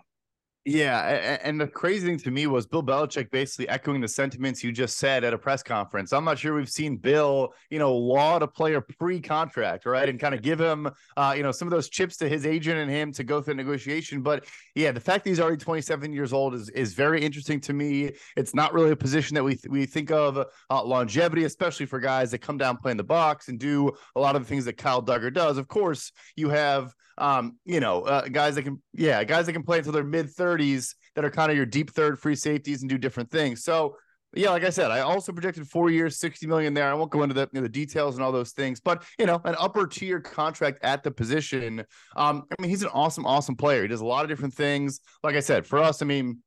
Yeah, 0.70 1.38
and 1.42 1.58
the 1.58 1.66
crazy 1.66 2.06
thing 2.06 2.18
to 2.18 2.30
me 2.30 2.46
was 2.46 2.66
Bill 2.66 2.82
Belichick 2.82 3.30
basically 3.30 3.70
echoing 3.70 4.02
the 4.02 4.08
sentiments 4.08 4.62
you 4.62 4.70
just 4.70 4.98
said 4.98 5.24
at 5.24 5.32
a 5.32 5.38
press 5.38 5.62
conference. 5.62 6.12
I'm 6.12 6.26
not 6.26 6.38
sure 6.38 6.54
we've 6.54 6.68
seen 6.68 6.98
Bill, 6.98 7.54
you 7.70 7.78
know, 7.78 7.96
laud 7.96 8.42
a 8.42 8.46
player 8.46 8.82
pre-contract, 8.82 9.86
right, 9.86 10.06
and 10.06 10.20
kind 10.20 10.34
of 10.34 10.42
give 10.42 10.60
him, 10.60 10.90
uh, 11.16 11.32
you 11.34 11.42
know, 11.42 11.52
some 11.52 11.66
of 11.68 11.70
those 11.70 11.88
chips 11.88 12.18
to 12.18 12.28
his 12.28 12.44
agent 12.44 12.78
and 12.78 12.90
him 12.90 13.12
to 13.12 13.24
go 13.24 13.40
through 13.40 13.54
negotiation. 13.54 14.20
But 14.20 14.44
yeah, 14.74 14.92
the 14.92 15.00
fact 15.00 15.24
that 15.24 15.30
he's 15.30 15.40
already 15.40 15.56
27 15.56 16.12
years 16.12 16.34
old 16.34 16.54
is 16.54 16.68
is 16.70 16.92
very 16.92 17.24
interesting 17.24 17.60
to 17.60 17.72
me. 17.72 18.12
It's 18.36 18.54
not 18.54 18.74
really 18.74 18.90
a 18.90 18.96
position 18.96 19.36
that 19.36 19.44
we 19.44 19.54
th- 19.54 19.70
we 19.70 19.86
think 19.86 20.10
of 20.10 20.36
uh, 20.68 20.84
longevity, 20.84 21.44
especially 21.44 21.86
for 21.86 21.98
guys 21.98 22.30
that 22.32 22.40
come 22.40 22.58
down 22.58 22.76
play 22.76 22.90
in 22.90 22.98
the 22.98 23.04
box 23.04 23.48
and 23.48 23.58
do 23.58 23.90
a 24.16 24.20
lot 24.20 24.36
of 24.36 24.42
the 24.42 24.48
things 24.48 24.66
that 24.66 24.76
Kyle 24.76 25.02
Dugger 25.02 25.32
does. 25.32 25.56
Of 25.56 25.66
course, 25.66 26.12
you 26.36 26.50
have 26.50 26.94
um, 27.18 27.58
you 27.64 27.80
know, 27.80 28.02
uh, 28.02 28.28
guys 28.28 28.54
that 28.54 28.62
can, 28.62 28.82
yeah, 28.92 29.22
guys 29.24 29.46
that 29.46 29.52
can 29.52 29.62
play 29.62 29.78
until 29.78 29.92
their 29.92 30.04
mid 30.04 30.26
30s 30.26 30.94
that 31.14 31.24
are 31.24 31.30
kind 31.30 31.50
of 31.50 31.56
your 31.56 31.66
deep 31.66 31.90
third 31.90 32.18
free 32.18 32.36
safeties 32.36 32.82
and 32.82 32.88
do 32.88 32.98
different 32.98 33.30
things. 33.30 33.64
So, 33.64 33.96
yeah, 34.34 34.50
like 34.50 34.64
I 34.64 34.70
said, 34.70 34.90
I 34.90 35.00
also 35.00 35.32
projected 35.32 35.66
four 35.66 35.90
years, 35.90 36.18
60 36.18 36.46
million 36.46 36.74
there. 36.74 36.90
I 36.90 36.94
won't 36.94 37.10
go 37.10 37.22
into 37.22 37.34
the, 37.34 37.48
you 37.52 37.60
know, 37.60 37.62
the 37.62 37.68
details 37.68 38.16
and 38.16 38.22
all 38.22 38.30
those 38.30 38.52
things, 38.52 38.78
but 38.78 39.02
you 39.18 39.24
know, 39.24 39.40
an 39.44 39.56
upper 39.58 39.86
tier 39.86 40.20
contract 40.20 40.78
at 40.82 41.02
the 41.02 41.10
position. 41.10 41.84
Um, 42.14 42.44
I 42.50 42.60
mean, 42.60 42.68
he's 42.68 42.82
an 42.82 42.90
awesome, 42.92 43.24
awesome 43.24 43.56
player. 43.56 43.82
He 43.82 43.88
does 43.88 44.02
a 44.02 44.06
lot 44.06 44.24
of 44.24 44.28
different 44.28 44.54
things. 44.54 45.00
Like 45.22 45.34
I 45.34 45.40
said, 45.40 45.66
for 45.66 45.78
us, 45.78 46.02
I 46.02 46.04
mean, 46.04 46.42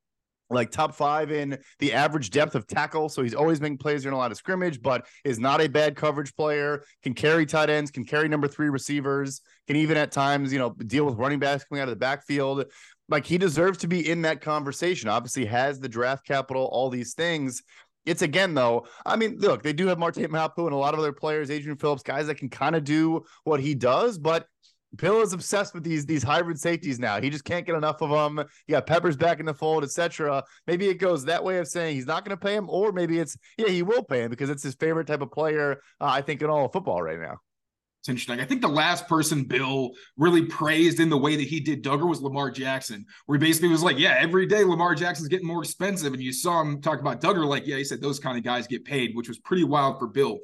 like 0.51 0.71
top 0.71 0.93
five 0.93 1.31
in 1.31 1.57
the 1.79 1.93
average 1.93 2.29
depth 2.29 2.55
of 2.55 2.67
tackle. 2.67 3.09
So 3.09 3.23
he's 3.23 3.33
always 3.33 3.61
making 3.61 3.77
plays 3.77 4.05
in 4.05 4.13
a 4.13 4.17
lot 4.17 4.31
of 4.31 4.37
scrimmage, 4.37 4.81
but 4.81 5.07
is 5.23 5.39
not 5.39 5.61
a 5.61 5.67
bad 5.67 5.95
coverage 5.95 6.35
player, 6.35 6.83
can 7.03 7.13
carry 7.13 7.45
tight 7.45 7.69
ends, 7.69 7.91
can 7.91 8.05
carry 8.05 8.27
number 8.27 8.47
three 8.47 8.69
receivers, 8.69 9.41
can 9.67 9.75
even 9.75 9.97
at 9.97 10.11
times, 10.11 10.51
you 10.51 10.59
know, 10.59 10.71
deal 10.71 11.05
with 11.05 11.15
running 11.15 11.39
backs 11.39 11.63
coming 11.63 11.81
out 11.81 11.87
of 11.87 11.93
the 11.93 11.99
backfield. 11.99 12.65
Like 13.09 13.25
he 13.25 13.37
deserves 13.37 13.77
to 13.79 13.87
be 13.87 14.09
in 14.09 14.21
that 14.23 14.41
conversation. 14.41 15.09
Obviously, 15.09 15.45
has 15.45 15.79
the 15.79 15.89
draft 15.89 16.25
capital, 16.25 16.65
all 16.71 16.89
these 16.89 17.13
things. 17.13 17.61
It's 18.05 18.21
again 18.21 18.53
though. 18.53 18.87
I 19.05 19.15
mean, 19.15 19.37
look, 19.39 19.61
they 19.61 19.73
do 19.73 19.87
have 19.87 19.99
Marte 19.99 20.29
Mapu 20.29 20.65
and 20.65 20.73
a 20.73 20.77
lot 20.77 20.93
of 20.93 20.99
other 20.99 21.13
players, 21.13 21.51
Adrian 21.51 21.77
Phillips, 21.77 22.03
guys 22.03 22.27
that 22.27 22.35
can 22.35 22.49
kind 22.49 22.75
of 22.75 22.83
do 22.83 23.23
what 23.43 23.59
he 23.59 23.75
does, 23.75 24.17
but 24.17 24.47
Bill 24.95 25.21
is 25.21 25.33
obsessed 25.33 25.73
with 25.73 25.83
these 25.83 26.05
these 26.05 26.23
hybrid 26.23 26.59
safeties 26.59 26.99
now. 26.99 27.21
He 27.21 27.29
just 27.29 27.45
can't 27.45 27.65
get 27.65 27.75
enough 27.75 28.01
of 28.01 28.09
them. 28.09 28.45
Yeah, 28.67 28.81
Peppers 28.81 29.15
back 29.15 29.39
in 29.39 29.45
the 29.45 29.53
fold, 29.53 29.83
etc. 29.83 30.43
Maybe 30.67 30.89
it 30.89 30.95
goes 30.95 31.25
that 31.25 31.43
way 31.43 31.59
of 31.59 31.67
saying 31.67 31.95
he's 31.95 32.05
not 32.05 32.25
going 32.25 32.37
to 32.37 32.43
pay 32.45 32.55
him, 32.55 32.69
or 32.69 32.91
maybe 32.91 33.19
it's 33.19 33.37
yeah 33.57 33.69
he 33.69 33.83
will 33.83 34.03
pay 34.03 34.23
him 34.23 34.29
because 34.29 34.49
it's 34.49 34.63
his 34.63 34.75
favorite 34.75 35.07
type 35.07 35.21
of 35.21 35.31
player. 35.31 35.81
Uh, 35.99 36.05
I 36.05 36.21
think 36.21 36.41
in 36.41 36.49
all 36.49 36.65
of 36.65 36.73
football 36.73 37.01
right 37.01 37.19
now. 37.19 37.37
It's 38.01 38.09
interesting. 38.09 38.39
I 38.39 38.45
think 38.45 38.61
the 38.61 38.67
last 38.67 39.07
person 39.07 39.43
Bill 39.43 39.91
really 40.17 40.45
praised 40.45 40.99
in 40.99 41.09
the 41.09 41.17
way 41.17 41.35
that 41.35 41.47
he 41.47 41.59
did 41.59 41.83
Dugger 41.83 42.09
was 42.09 42.19
Lamar 42.19 42.49
Jackson, 42.49 43.05
where 43.27 43.37
he 43.37 43.45
basically 43.45 43.69
was 43.69 43.83
like, 43.83 43.99
"Yeah, 43.99 44.15
every 44.17 44.47
day 44.47 44.63
Lamar 44.63 44.95
Jackson's 44.95 45.29
getting 45.29 45.47
more 45.47 45.61
expensive," 45.61 46.11
and 46.11 46.21
you 46.21 46.33
saw 46.33 46.61
him 46.61 46.81
talk 46.81 46.99
about 46.99 47.21
Dugger 47.21 47.45
like, 47.45 47.67
"Yeah," 47.67 47.77
he 47.77 47.83
said 47.83 48.01
those 48.01 48.19
kind 48.19 48.37
of 48.37 48.43
guys 48.43 48.67
get 48.67 48.83
paid, 48.83 49.15
which 49.15 49.29
was 49.29 49.37
pretty 49.39 49.63
wild 49.63 49.99
for 49.99 50.07
Bill. 50.07 50.39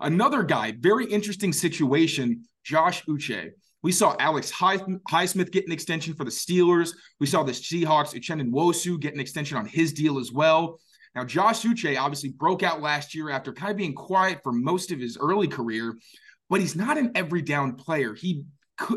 Another 0.00 0.44
guy, 0.44 0.76
very 0.78 1.04
interesting 1.06 1.52
situation, 1.52 2.44
Josh 2.64 3.04
Uche. 3.06 3.50
We 3.82 3.92
saw 3.92 4.14
Alex 4.18 4.52
Highsmith 4.52 5.50
get 5.50 5.66
an 5.66 5.72
extension 5.72 6.14
for 6.14 6.24
the 6.24 6.30
Steelers. 6.30 6.92
We 7.18 7.26
saw 7.26 7.42
the 7.42 7.52
Seahawks, 7.52 8.14
Uchenna 8.14 8.48
Nwosu, 8.48 9.00
get 9.00 9.14
an 9.14 9.20
extension 9.20 9.56
on 9.56 9.66
his 9.66 9.92
deal 9.92 10.18
as 10.18 10.32
well. 10.32 10.78
Now, 11.14 11.24
Josh 11.24 11.62
Uche 11.62 12.00
obviously 12.00 12.30
broke 12.30 12.62
out 12.62 12.80
last 12.80 13.14
year 13.14 13.30
after 13.30 13.52
kind 13.52 13.70
of 13.70 13.76
being 13.76 13.94
quiet 13.94 14.40
for 14.42 14.52
most 14.52 14.92
of 14.92 14.98
his 14.98 15.18
early 15.20 15.48
career, 15.48 15.98
but 16.48 16.60
he's 16.60 16.76
not 16.76 16.96
an 16.96 17.12
every 17.14 17.42
down 17.42 17.74
player. 17.74 18.14
He 18.14 18.44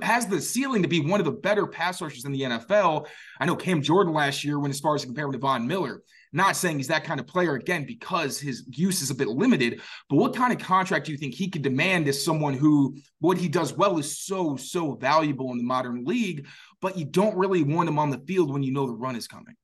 has 0.02 0.28
the 0.28 0.40
ceiling 0.42 0.82
to 0.84 0.88
be 0.88 1.02
one 1.02 1.20
of 1.20 1.26
the 1.26 1.32
better 1.32 1.68
pass 1.68 2.02
rushers 2.02 2.26
in 2.26 2.32
the 2.32 2.42
NFL. 2.42 3.08
I 3.40 3.46
know 3.46 3.56
Cam 3.56 3.82
Jordan 3.82 4.14
last 4.14 4.44
year 4.44 4.60
went 4.60 4.74
as 4.74 4.80
far 4.80 4.96
as 4.96 5.04
him 5.04 5.14
to 5.14 5.38
Von 5.38 5.68
Miller. 5.68 6.02
Not 6.36 6.58
saying 6.58 6.78
he's 6.78 6.90
that 6.90 7.06
kind 7.06 7.22
of 7.22 7.28
player 7.28 7.56
again 7.56 7.86
because 7.86 8.38
his 8.38 8.66
use 8.70 9.02
is 9.02 9.10
a 9.10 9.16
bit 9.16 9.30
limited, 9.30 9.80
but 10.10 10.18
what 10.18 10.36
kind 10.36 10.52
of 10.52 10.60
contract 10.60 11.06
do 11.06 11.14
you 11.14 11.18
think 11.18 11.34
he 11.34 11.50
could 11.50 11.62
demand 11.62 12.10
as 12.10 12.26
someone 12.26 12.54
who 12.54 12.98
what 13.20 13.38
he 13.38 13.48
does 13.48 13.72
well 13.72 13.98
is 14.00 14.20
so, 14.20 14.58
so 14.58 14.96
valuable 14.96 15.54
in 15.54 15.58
the 15.58 15.64
modern 15.64 16.04
league, 16.04 16.46
but 16.82 16.98
you 16.98 17.06
don't 17.06 17.38
really 17.38 17.64
want 17.64 17.88
him 17.88 17.98
on 17.98 18.10
the 18.10 18.20
field 18.28 18.52
when 18.52 18.64
you 18.64 18.74
know 18.74 18.86
the 18.86 18.94
run 18.94 19.16
is 19.16 19.30
coming? 19.30 19.56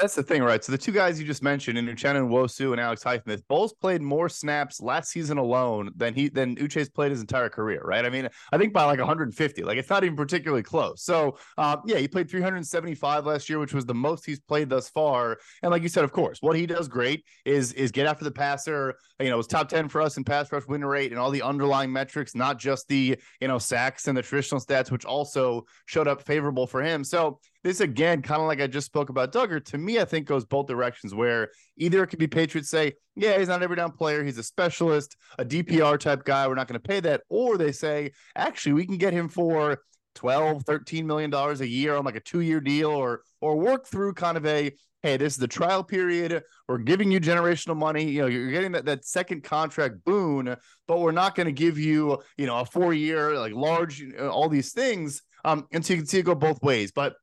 That's 0.00 0.16
the 0.16 0.24
thing, 0.24 0.42
right? 0.42 0.62
So 0.62 0.72
the 0.72 0.78
two 0.78 0.90
guys 0.90 1.20
you 1.20 1.26
just 1.26 1.42
mentioned, 1.42 1.78
Nwosu 1.78 2.16
and 2.16 2.28
Wosu, 2.28 2.72
and 2.72 2.80
Alex 2.80 3.04
Highsmith, 3.04 3.42
both 3.48 3.78
played 3.78 4.02
more 4.02 4.28
snaps 4.28 4.80
last 4.80 5.12
season 5.12 5.38
alone 5.38 5.92
than 5.94 6.14
he 6.14 6.28
than 6.28 6.56
Uche's 6.56 6.88
played 6.88 7.12
his 7.12 7.20
entire 7.20 7.48
career, 7.48 7.80
right? 7.84 8.04
I 8.04 8.10
mean, 8.10 8.28
I 8.52 8.58
think 8.58 8.72
by 8.72 8.84
like 8.84 8.98
150. 8.98 9.62
Like 9.62 9.78
it's 9.78 9.88
not 9.88 10.02
even 10.02 10.16
particularly 10.16 10.64
close. 10.64 11.04
So 11.04 11.38
um, 11.58 11.82
yeah, 11.86 11.98
he 11.98 12.08
played 12.08 12.28
375 12.28 13.24
last 13.24 13.48
year, 13.48 13.60
which 13.60 13.72
was 13.72 13.86
the 13.86 13.94
most 13.94 14.26
he's 14.26 14.40
played 14.40 14.68
thus 14.68 14.88
far. 14.88 15.38
And 15.62 15.70
like 15.70 15.82
you 15.82 15.88
said, 15.88 16.02
of 16.02 16.10
course, 16.10 16.38
what 16.40 16.56
he 16.56 16.66
does 16.66 16.88
great 16.88 17.24
is 17.44 17.72
is 17.74 17.92
get 17.92 18.06
after 18.06 18.24
the 18.24 18.32
passer. 18.32 18.96
You 19.20 19.28
know, 19.28 19.34
it 19.34 19.38
was 19.38 19.46
top 19.46 19.68
10 19.68 19.88
for 19.88 20.02
us 20.02 20.16
in 20.16 20.24
pass 20.24 20.50
rush 20.50 20.66
win 20.66 20.84
rate 20.84 21.12
and 21.12 21.20
all 21.20 21.30
the 21.30 21.42
underlying 21.42 21.92
metrics, 21.92 22.34
not 22.34 22.58
just 22.58 22.88
the 22.88 23.16
you 23.40 23.48
know 23.48 23.58
sacks 23.58 24.08
and 24.08 24.18
the 24.18 24.22
traditional 24.22 24.60
stats, 24.60 24.90
which 24.90 25.04
also 25.04 25.66
showed 25.86 26.08
up 26.08 26.20
favorable 26.20 26.66
for 26.66 26.82
him. 26.82 27.04
So 27.04 27.38
this 27.64 27.80
again, 27.80 28.22
kind 28.22 28.40
of 28.40 28.46
like 28.46 28.60
I 28.60 28.66
just 28.66 28.86
spoke 28.86 29.08
about 29.08 29.32
Dugger, 29.32 29.64
to 29.64 29.78
me, 29.78 29.98
I 29.98 30.04
think 30.04 30.26
goes 30.26 30.44
both 30.44 30.66
directions 30.66 31.14
where 31.14 31.50
either 31.78 32.02
it 32.02 32.08
could 32.08 32.18
be 32.18 32.26
Patriots 32.26 32.68
say, 32.68 32.92
yeah, 33.16 33.38
he's 33.38 33.48
not 33.48 33.62
every 33.62 33.74
down 33.74 33.92
player, 33.92 34.22
he's 34.22 34.38
a 34.38 34.42
specialist, 34.42 35.16
a 35.38 35.44
DPR 35.44 35.98
type 35.98 36.24
guy, 36.24 36.46
we're 36.46 36.54
not 36.54 36.68
going 36.68 36.80
to 36.80 36.88
pay 36.88 37.00
that. 37.00 37.22
Or 37.30 37.56
they 37.56 37.72
say, 37.72 38.12
actually, 38.36 38.74
we 38.74 38.86
can 38.86 38.98
get 38.98 39.14
him 39.14 39.28
for 39.28 39.82
12, 40.14 40.62
13 40.64 41.06
million 41.06 41.30
dollars 41.30 41.60
a 41.62 41.66
year 41.66 41.96
on 41.96 42.04
like 42.04 42.16
a 42.16 42.20
two-year 42.20 42.60
deal 42.60 42.90
or 42.90 43.22
or 43.40 43.56
work 43.56 43.86
through 43.86 44.14
kind 44.14 44.36
of 44.36 44.46
a 44.46 44.70
hey, 45.02 45.18
this 45.18 45.34
is 45.34 45.38
the 45.38 45.46
trial 45.46 45.84
period. 45.84 46.42
We're 46.66 46.78
giving 46.78 47.10
you 47.10 47.20
generational 47.20 47.76
money. 47.76 48.04
You 48.04 48.22
know, 48.22 48.26
you're 48.26 48.50
getting 48.50 48.72
that, 48.72 48.86
that 48.86 49.04
second 49.04 49.44
contract 49.44 50.02
boon, 50.06 50.56
but 50.88 51.00
we're 51.00 51.12
not 51.12 51.34
going 51.34 51.46
to 51.46 51.52
give 51.52 51.78
you, 51.78 52.22
you 52.38 52.46
know, 52.46 52.60
a 52.60 52.64
four 52.64 52.94
year, 52.94 53.38
like 53.38 53.52
large, 53.52 54.02
all 54.18 54.48
these 54.48 54.72
things. 54.72 55.20
Um, 55.44 55.66
and 55.72 55.84
so 55.84 55.92
you 55.92 55.98
can 55.98 56.06
see 56.06 56.20
it 56.20 56.24
go 56.24 56.34
both 56.34 56.62
ways. 56.62 56.90
But 56.90 57.16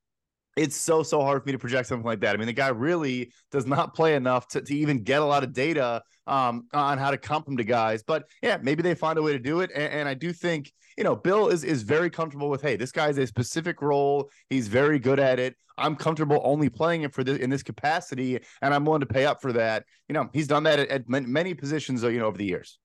it's 0.62 0.77
so 0.77 1.01
so 1.01 1.22
hard 1.22 1.41
for 1.41 1.48
me 1.48 1.53
to 1.53 1.60
project 1.60 1.88
something 1.88 2.06
like 2.06 2.20
that. 2.20 2.36
I 2.36 2.38
mean, 2.38 2.46
the 2.46 2.53
guy 2.53 2.68
really 2.68 3.32
does 3.51 3.65
not 3.65 3.96
play 3.96 4.13
enough 4.13 4.48
to, 4.50 4.62
to 4.62 4.75
even 4.75 5.03
get 5.03 5.22
a 5.22 5.25
lot 5.25 5.44
of 5.44 5.53
data 5.53 6.03
um, 6.27 6.68
on 6.72 7.00
how 7.00 7.10
to 7.10 7.18
comp 7.18 7.48
him 7.48 7.58
to 7.58 7.63
guys. 7.63 8.03
But 8.03 8.25
yeah, 8.44 8.58
maybe 8.62 8.84
they 8.84 8.94
find 8.94 9.18
a 9.18 9.24
way 9.24 9.32
to 9.32 9.39
do 9.39 9.62
it. 9.62 9.72
And, 9.74 9.91
and, 9.91 10.08
I 10.08 10.13
do 10.13 10.32
think 10.32 10.72
you 10.98 11.03
know 11.03 11.15
Bill 11.15 11.48
is 11.48 11.63
is 11.63 11.82
very 11.82 12.12
comfortable 12.12 12.50
with 12.50 12.62
hey, 12.62 12.75
this 12.75 12.91
guy 12.91 13.10
is 13.10 13.18
a 13.18 13.25
specific 13.25 13.82
role. 13.82 14.30
He's 14.51 14.68
very 14.68 15.00
good 15.00 15.20
at 15.20 15.39
it. 15.39 15.56
I'm 15.80 15.96
comfortable 15.96 16.39
only 16.44 16.70
playing 16.70 17.01
him 17.01 17.10
for 17.10 17.24
this 17.24 17.39
in 17.39 17.50
this 17.50 17.63
capacity, 17.63 18.39
and 18.62 18.74
I'm 18.74 18.86
willing 18.86 19.00
to 19.01 19.08
pay 19.08 19.25
up 19.25 19.41
for 19.41 19.51
that. 19.53 19.86
You 20.10 20.13
know, 20.13 20.30
he's 20.32 20.48
done 20.48 20.63
that 20.63 20.77
at, 20.77 20.89
at 20.89 21.10
many 21.10 21.56
positions. 21.56 22.03
You 22.03 22.20
know, 22.20 22.27
over 22.27 22.38
the 22.38 22.46
years. 22.46 22.77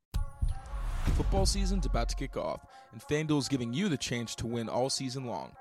Football 1.14 1.46
season's 1.46 1.86
about 1.86 2.08
to 2.08 2.16
kick 2.16 2.36
off, 2.36 2.60
and 2.92 3.00
FanDuel's 3.02 3.48
giving 3.48 3.72
you 3.72 3.88
the 3.88 3.96
chance 3.96 4.34
to 4.36 4.46
win 4.46 4.68
all 4.68 4.88
season 4.90 5.26
long. 5.26 5.52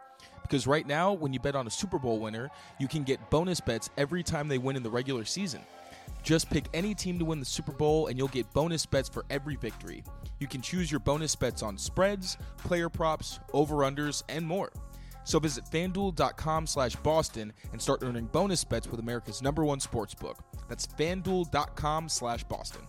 Because 0.45 0.67
right 0.67 0.85
now, 0.85 1.11
when 1.11 1.33
you 1.33 1.39
bet 1.39 1.55
on 1.55 1.65
a 1.65 1.71
Super 1.71 1.97
Bowl 1.97 2.19
winner, 2.19 2.51
you 2.79 2.87
can 2.87 3.01
get 3.01 3.31
bonus 3.31 3.59
bets 3.59 3.89
every 3.97 4.21
time 4.21 4.47
they 4.47 4.59
win 4.59 4.75
in 4.75 4.83
the 4.83 4.89
regular 4.91 5.25
season. 5.25 5.61
Just 6.21 6.51
pick 6.51 6.65
any 6.71 6.93
team 6.93 7.17
to 7.17 7.25
win 7.25 7.39
the 7.39 7.45
Super 7.45 7.71
Bowl, 7.71 8.07
and 8.07 8.17
you'll 8.17 8.27
get 8.27 8.51
bonus 8.53 8.85
bets 8.85 9.09
for 9.09 9.25
every 9.31 9.55
victory. 9.55 10.03
You 10.39 10.45
can 10.47 10.61
choose 10.61 10.91
your 10.91 10.99
bonus 10.99 11.35
bets 11.35 11.63
on 11.63 11.79
spreads, 11.79 12.37
player 12.57 12.89
props, 12.89 13.39
over-unders, 13.53 14.21
and 14.29 14.45
more. 14.45 14.71
So 15.23 15.39
visit 15.39 15.65
fanduel.com 15.65 16.67
slash 16.67 16.95
Boston 16.97 17.51
and 17.71 17.81
start 17.81 18.03
earning 18.03 18.25
bonus 18.25 18.63
bets 18.63 18.87
with 18.87 18.99
America's 18.99 19.41
number 19.41 19.65
one 19.65 19.79
sports 19.79 20.13
book. 20.13 20.37
That's 20.69 20.85
fanduel.com 20.85 22.07
slash 22.09 22.43
Boston. 22.43 22.81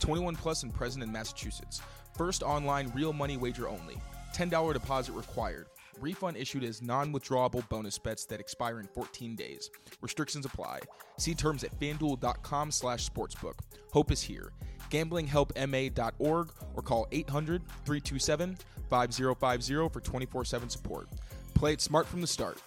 21 0.00 0.36
plus 0.36 0.62
and 0.62 0.72
present 0.72 1.04
in 1.04 1.12
Massachusetts. 1.12 1.82
First 2.16 2.42
online 2.42 2.90
real 2.94 3.12
money 3.12 3.36
wager 3.36 3.68
only. 3.68 3.96
$10 4.34 4.72
deposit 4.72 5.12
required. 5.12 5.66
Refund 6.00 6.36
issued 6.36 6.64
as 6.64 6.82
non-withdrawable 6.82 7.68
bonus 7.68 7.96
bets 7.98 8.24
that 8.26 8.40
expire 8.40 8.80
in 8.80 8.88
14 8.88 9.36
days. 9.36 9.70
Restrictions 10.00 10.44
apply. 10.44 10.80
See 11.18 11.34
terms 11.34 11.62
at 11.64 11.78
fanduel.com 11.78 12.70
slash 12.70 13.08
sportsbook. 13.08 13.54
Hope 13.92 14.10
is 14.10 14.22
here. 14.22 14.52
Gamblinghelpma.org 14.90 16.50
or 16.74 16.82
call 16.82 17.06
800-327-5050 17.12 19.92
for 19.92 20.00
24-7 20.00 20.70
support. 20.70 21.08
Play 21.54 21.72
it 21.74 21.80
smart 21.80 22.06
from 22.06 22.20
the 22.20 22.26
start. 22.26 22.58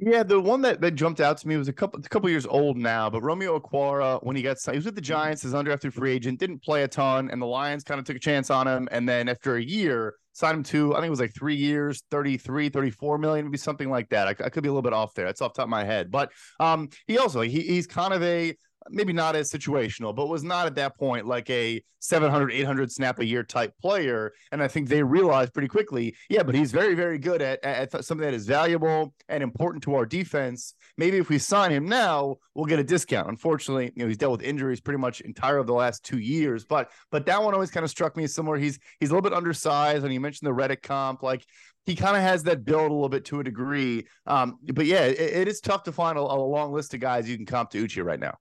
Yeah, 0.00 0.22
the 0.24 0.40
one 0.40 0.62
that, 0.62 0.80
that 0.80 0.92
jumped 0.92 1.20
out 1.20 1.36
to 1.38 1.48
me 1.48 1.56
was 1.56 1.68
a 1.68 1.74
couple 1.74 2.00
a 2.00 2.08
couple 2.08 2.28
years 2.30 2.46
old 2.46 2.76
now, 2.76 3.08
but 3.10 3.22
Romeo 3.22 3.60
Okwara, 3.60 4.20
when 4.24 4.34
he 4.34 4.42
got 4.42 4.56
he 4.64 4.74
was 4.74 4.86
with 4.86 4.94
the 4.94 5.00
Giants 5.00 5.44
as 5.44 5.52
undrafted 5.52 5.92
free 5.92 6.10
agent, 6.10 6.40
didn't 6.40 6.62
play 6.62 6.82
a 6.82 6.88
ton, 6.88 7.30
and 7.30 7.40
the 7.40 7.46
Lions 7.46 7.84
kind 7.84 8.00
of 8.00 8.06
took 8.06 8.16
a 8.16 8.20
chance 8.20 8.50
on 8.50 8.66
him. 8.66 8.88
And 8.90 9.06
then 9.06 9.28
after 9.28 9.56
a 9.56 9.62
year, 9.62 10.14
signed 10.32 10.58
him 10.58 10.62
to, 10.64 10.92
I 10.94 10.96
think 10.96 11.06
it 11.06 11.10
was 11.10 11.20
like 11.20 11.34
three 11.34 11.56
years, 11.56 12.02
33, 12.10 12.68
34 12.68 13.18
million, 13.18 13.46
maybe 13.46 13.58
something 13.58 13.90
like 13.90 14.08
that. 14.10 14.28
I, 14.28 14.30
I 14.30 14.48
could 14.48 14.62
be 14.62 14.68
a 14.68 14.72
little 14.72 14.82
bit 14.82 14.92
off 14.92 15.14
there. 15.14 15.26
That's 15.26 15.42
off 15.42 15.54
the 15.54 15.58
top 15.58 15.66
of 15.66 15.70
my 15.70 15.84
head. 15.84 16.10
But 16.10 16.30
um, 16.58 16.88
he 17.06 17.18
also 17.18 17.40
he, 17.40 17.60
he's 17.60 17.86
kind 17.86 18.14
of 18.14 18.22
a 18.22 18.56
maybe 18.88 19.12
not 19.12 19.36
as 19.36 19.50
situational, 19.50 20.14
but 20.14 20.28
was 20.28 20.42
not 20.42 20.66
at 20.66 20.74
that 20.76 20.96
point 20.96 21.26
like 21.26 21.48
a 21.50 21.82
700, 22.00 22.50
800 22.52 22.90
snap 22.90 23.18
a 23.18 23.24
year 23.24 23.42
type 23.42 23.74
player. 23.80 24.32
And 24.52 24.62
I 24.62 24.68
think 24.68 24.88
they 24.88 25.02
realized 25.02 25.52
pretty 25.52 25.68
quickly, 25.68 26.14
yeah, 26.30 26.42
but 26.42 26.54
he's 26.54 26.72
very, 26.72 26.94
very 26.94 27.18
good 27.18 27.42
at, 27.42 27.62
at 27.62 27.92
something 28.04 28.24
that 28.24 28.34
is 28.34 28.46
valuable 28.46 29.14
and 29.28 29.42
important 29.42 29.84
to 29.84 29.94
our 29.94 30.06
defense. 30.06 30.74
Maybe 30.96 31.18
if 31.18 31.28
we 31.28 31.38
sign 31.38 31.70
him 31.70 31.86
now, 31.86 32.36
we'll 32.54 32.64
get 32.64 32.78
a 32.78 32.84
discount. 32.84 33.28
Unfortunately, 33.28 33.92
you 33.94 34.02
know, 34.02 34.08
he's 34.08 34.16
dealt 34.16 34.32
with 34.32 34.42
injuries 34.42 34.80
pretty 34.80 34.98
much 34.98 35.20
entire 35.20 35.58
of 35.58 35.66
the 35.66 35.74
last 35.74 36.04
two 36.04 36.18
years. 36.18 36.64
But 36.64 36.90
but 37.10 37.26
that 37.26 37.42
one 37.42 37.54
always 37.54 37.70
kind 37.70 37.84
of 37.84 37.90
struck 37.90 38.16
me 38.16 38.24
as 38.24 38.34
similar. 38.34 38.56
He's 38.56 38.78
he's 38.98 39.10
a 39.10 39.12
little 39.12 39.28
bit 39.28 39.36
undersized, 39.36 40.04
and 40.04 40.12
you 40.12 40.20
mentioned 40.20 40.46
the 40.46 40.54
Reddick 40.54 40.82
comp, 40.82 41.22
like 41.22 41.44
he 41.86 41.96
kind 41.96 42.16
of 42.16 42.22
has 42.22 42.42
that 42.44 42.64
build 42.64 42.90
a 42.90 42.94
little 42.94 43.08
bit 43.08 43.24
to 43.26 43.40
a 43.40 43.44
degree. 43.44 44.06
Um, 44.26 44.58
but 44.72 44.86
yeah, 44.86 45.04
it, 45.04 45.18
it 45.18 45.48
is 45.48 45.60
tough 45.60 45.82
to 45.84 45.92
find 45.92 46.18
a, 46.18 46.20
a 46.20 46.22
long 46.22 46.72
list 46.72 46.94
of 46.94 47.00
guys 47.00 47.28
you 47.28 47.36
can 47.36 47.46
comp 47.46 47.70
to 47.70 47.84
Uche 47.84 48.04
right 48.04 48.20
now. 48.20 48.36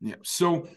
Yeah. 0.00 0.14
So 0.22 0.68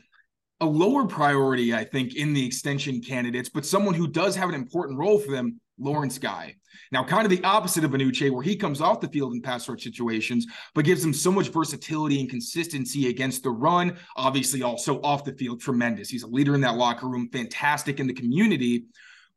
a 0.60 0.65
lower 0.65 1.06
priority, 1.06 1.74
I 1.74 1.84
think, 1.84 2.15
in 2.15 2.34
the 2.34 2.46
extension 2.46 3.01
candidates, 3.01 3.50
but 3.50 3.65
someone 3.65 3.94
who 3.94 4.08
does 4.08 4.36
have 4.36 4.50
an 4.50 4.56
important 4.56 4.98
role 4.98 5.20
for 5.20 5.32
them, 5.32 5.60
Lawrence 5.77 6.18
Guy. 6.18 6.56
Now, 6.92 7.03
kind 7.03 7.25
of 7.25 7.30
the 7.30 7.44
opposite 7.44 7.84
of 7.84 7.94
an 7.94 8.01
Uche, 8.01 8.32
where 8.32 8.44
he 8.44 8.56
comes 8.56 8.80
off 8.80 9.01
the 9.01 9.08
field 9.08 9.34
in 9.34 9.42
pass 9.42 9.68
rush 9.68 9.84
situations, 9.84 10.46
but 10.74 10.86
gives 10.86 11.01
them 11.01 11.13
so 11.13 11.32
much 11.32 11.50
versatility 11.50 12.20
and 12.20 12.30
consistency 12.30 13.10
against 13.10 13.44
the 13.44 13.50
run. 13.50 13.98
Obviously, 14.15 14.62
also 14.62 15.01
off 15.01 15.24
the 15.24 15.34
field, 15.34 15.60
tremendous. 15.60 16.10
He's 16.10 16.24
a 16.24 16.27
leader 16.27 16.56
in 16.56 16.62
that 16.62 16.75
locker 16.75 17.08
room, 17.08 17.30
fantastic 17.32 18.00
in 18.00 18.08
the 18.08 18.13
community. 18.13 18.86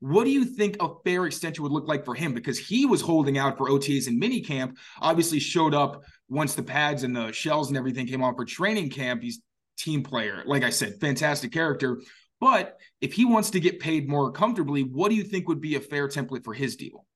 What 0.00 0.24
do 0.24 0.30
you 0.30 0.44
think 0.44 0.76
a 0.80 0.90
fair 1.04 1.24
extension 1.26 1.62
would 1.62 1.72
look 1.72 1.88
like 1.88 2.04
for 2.04 2.14
him? 2.14 2.34
Because 2.34 2.58
he 2.58 2.84
was 2.84 3.00
holding 3.00 3.38
out 3.38 3.56
for 3.56 3.70
OTAs 3.70 4.08
and 4.08 4.22
minicamp, 4.22 4.76
obviously 5.00 5.40
showed 5.40 5.74
up 5.74 6.04
once 6.28 6.54
the 6.54 6.62
pads 6.62 7.02
and 7.02 7.16
the 7.16 7.32
shells 7.32 7.68
and 7.68 7.78
everything 7.78 8.06
came 8.06 8.22
on 8.22 8.36
for 8.36 8.44
training 8.44 8.90
camp. 8.90 9.22
He's 9.22 9.40
team 9.76 10.02
player. 10.02 10.42
Like 10.46 10.62
I 10.62 10.70
said, 10.70 11.00
fantastic 11.00 11.52
character. 11.52 12.00
But 12.40 12.76
if 13.00 13.14
he 13.14 13.24
wants 13.24 13.50
to 13.50 13.60
get 13.60 13.80
paid 13.80 14.08
more 14.08 14.30
comfortably, 14.30 14.82
what 14.82 15.08
do 15.08 15.14
you 15.14 15.24
think 15.24 15.48
would 15.48 15.60
be 15.60 15.76
a 15.76 15.80
fair 15.80 16.08
template 16.08 16.44
for 16.44 16.52
his 16.52 16.76
deal? 16.76 17.06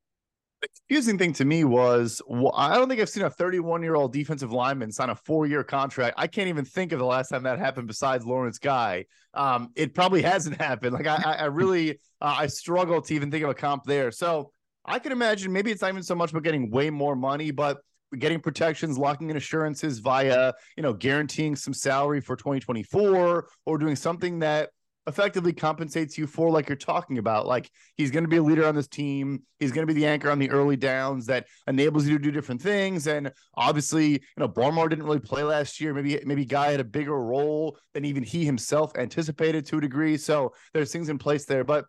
The 0.62 0.68
confusing 0.76 1.16
thing 1.16 1.32
to 1.34 1.44
me 1.44 1.64
was 1.64 2.20
well, 2.28 2.52
I 2.54 2.74
don't 2.74 2.88
think 2.88 3.00
I've 3.00 3.08
seen 3.08 3.22
a 3.22 3.30
31 3.30 3.82
year 3.82 3.94
old 3.94 4.12
defensive 4.12 4.52
lineman 4.52 4.92
sign 4.92 5.08
a 5.08 5.14
four 5.14 5.46
year 5.46 5.64
contract. 5.64 6.14
I 6.18 6.26
can't 6.26 6.48
even 6.48 6.66
think 6.66 6.92
of 6.92 6.98
the 6.98 7.06
last 7.06 7.30
time 7.30 7.44
that 7.44 7.58
happened 7.58 7.86
besides 7.86 8.26
Lawrence 8.26 8.58
Guy. 8.58 9.06
Um, 9.32 9.70
it 9.74 9.94
probably 9.94 10.22
hasn't 10.34 10.60
happened. 10.60 10.92
Like 10.92 11.06
I, 11.06 11.16
I 11.16 11.44
really, 11.46 11.92
uh, 12.20 12.36
I 12.38 12.46
struggle 12.46 13.00
to 13.00 13.14
even 13.14 13.30
think 13.30 13.44
of 13.44 13.50
a 13.50 13.54
comp 13.54 13.84
there. 13.84 14.10
So 14.10 14.52
I 14.84 14.98
can 14.98 15.12
imagine 15.12 15.52
maybe 15.52 15.70
it's 15.70 15.82
not 15.82 15.90
even 15.90 16.02
so 16.02 16.14
much 16.14 16.30
about 16.30 16.42
getting 16.42 16.70
way 16.70 16.90
more 16.90 17.16
money, 17.16 17.50
but 17.52 17.78
getting 18.18 18.40
protections, 18.40 18.98
locking 18.98 19.30
in 19.30 19.36
assurances 19.36 19.98
via, 19.98 20.52
you 20.76 20.82
know, 20.82 20.92
guaranteeing 20.92 21.56
some 21.56 21.74
salary 21.74 22.20
for 22.20 22.36
2024 22.36 23.46
or 23.66 23.78
doing 23.78 23.96
something 23.96 24.40
that 24.40 24.70
effectively 25.06 25.52
compensates 25.52 26.18
you 26.18 26.26
for 26.26 26.50
like 26.50 26.68
you're 26.68 26.76
talking 26.76 27.18
about. 27.18 27.46
Like 27.46 27.70
he's 27.96 28.10
going 28.10 28.24
to 28.24 28.28
be 28.28 28.36
a 28.36 28.42
leader 28.42 28.66
on 28.66 28.74
this 28.74 28.86
team. 28.86 29.42
He's 29.58 29.72
going 29.72 29.86
to 29.86 29.92
be 29.92 29.98
the 29.98 30.06
anchor 30.06 30.30
on 30.30 30.38
the 30.38 30.50
early 30.50 30.76
downs 30.76 31.26
that 31.26 31.46
enables 31.66 32.06
you 32.06 32.16
to 32.16 32.22
do 32.22 32.30
different 32.30 32.60
things. 32.60 33.06
And 33.06 33.32
obviously 33.54 34.12
you 34.12 34.20
know 34.36 34.48
Barmore 34.48 34.88
didn't 34.88 35.04
really 35.04 35.20
play 35.20 35.42
last 35.42 35.80
year. 35.80 35.94
Maybe 35.94 36.20
maybe 36.24 36.44
guy 36.44 36.70
had 36.70 36.80
a 36.80 36.84
bigger 36.84 37.18
role 37.18 37.78
than 37.94 38.04
even 38.04 38.22
he 38.22 38.44
himself 38.44 38.92
anticipated 38.96 39.66
to 39.66 39.78
a 39.78 39.80
degree. 39.80 40.16
So 40.16 40.52
there's 40.74 40.92
things 40.92 41.08
in 41.08 41.18
place 41.18 41.44
there. 41.44 41.64
But 41.64 41.86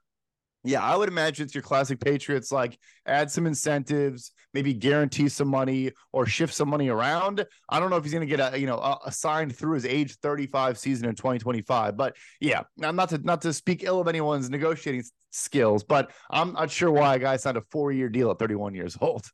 yeah, 0.63 0.84
I 0.84 0.96
would 0.96 1.10
imagine 1.10 1.46
it's 1.46 1.56
your 1.56 1.63
classic 1.63 2.00
Patriots 2.00 2.51
like 2.51 2.77
add 3.06 3.32
some 3.32 3.48
incentives, 3.48 4.32
maybe 4.53 4.74
guarantee 4.74 5.27
some 5.27 5.48
money 5.48 5.91
or 6.12 6.25
shift 6.25 6.53
some 6.53 6.70
money 6.70 6.89
around. 6.89 7.46
I 7.70 7.80
don't 7.80 7.89
know 7.89 7.98
if 7.98 8.03
he's 8.03 8.13
going 8.13 8.27
to 8.27 8.38
get 8.38 8.53
a, 8.53 8.60
you 8.60 8.68
know 8.68 9.00
assigned 9.06 9.56
through 9.56 9.74
his 9.74 9.86
age 9.86 10.15
35 10.18 10.77
season 10.77 11.10
in 11.10 11.15
2025, 11.15 11.98
but 11.98 12.15
yeah, 12.39 12.62
I'm 12.84 12.96
not 12.96 13.10
to 13.10 13.18
not 13.20 13.41
to 13.41 13.53
speak 13.53 13.84
ill 13.84 14.00
of 14.00 14.08
anyone's 14.08 14.50
negotiating 14.50 15.03
skills, 15.32 15.84
but 15.84 16.12
I'm 16.30 16.53
not 16.53 16.70
sure 16.70 16.91
why 16.91 17.15
a 17.15 17.20
guy 17.20 17.38
signed 17.38 17.58
a 17.58 17.62
4-year 17.62 18.10
deal 18.10 18.30
at 18.30 18.38
31 18.38 18.75
years 18.75 18.98
old. 19.01 19.25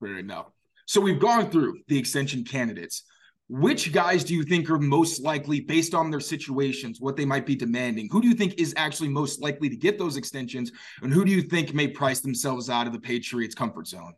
Right 0.00 0.24
now. 0.24 0.48
So 0.86 1.00
we've 1.00 1.20
gone 1.20 1.50
through 1.50 1.80
the 1.88 1.98
extension 1.98 2.42
candidates 2.42 3.04
which 3.52 3.92
guys 3.92 4.22
do 4.22 4.32
you 4.32 4.44
think 4.44 4.70
are 4.70 4.78
most 4.78 5.22
likely 5.22 5.58
based 5.58 5.92
on 5.92 6.08
their 6.08 6.20
situations 6.20 7.00
what 7.00 7.16
they 7.16 7.24
might 7.24 7.44
be 7.44 7.56
demanding 7.56 8.08
who 8.12 8.22
do 8.22 8.28
you 8.28 8.34
think 8.34 8.58
is 8.60 8.72
actually 8.76 9.08
most 9.08 9.42
likely 9.42 9.68
to 9.68 9.76
get 9.76 9.98
those 9.98 10.16
extensions 10.16 10.70
and 11.02 11.12
who 11.12 11.24
do 11.24 11.32
you 11.32 11.42
think 11.42 11.74
may 11.74 11.88
price 11.88 12.20
themselves 12.20 12.70
out 12.70 12.86
of 12.86 12.92
the 12.92 13.00
patriots 13.00 13.54
comfort 13.54 13.88
zone 13.88 14.14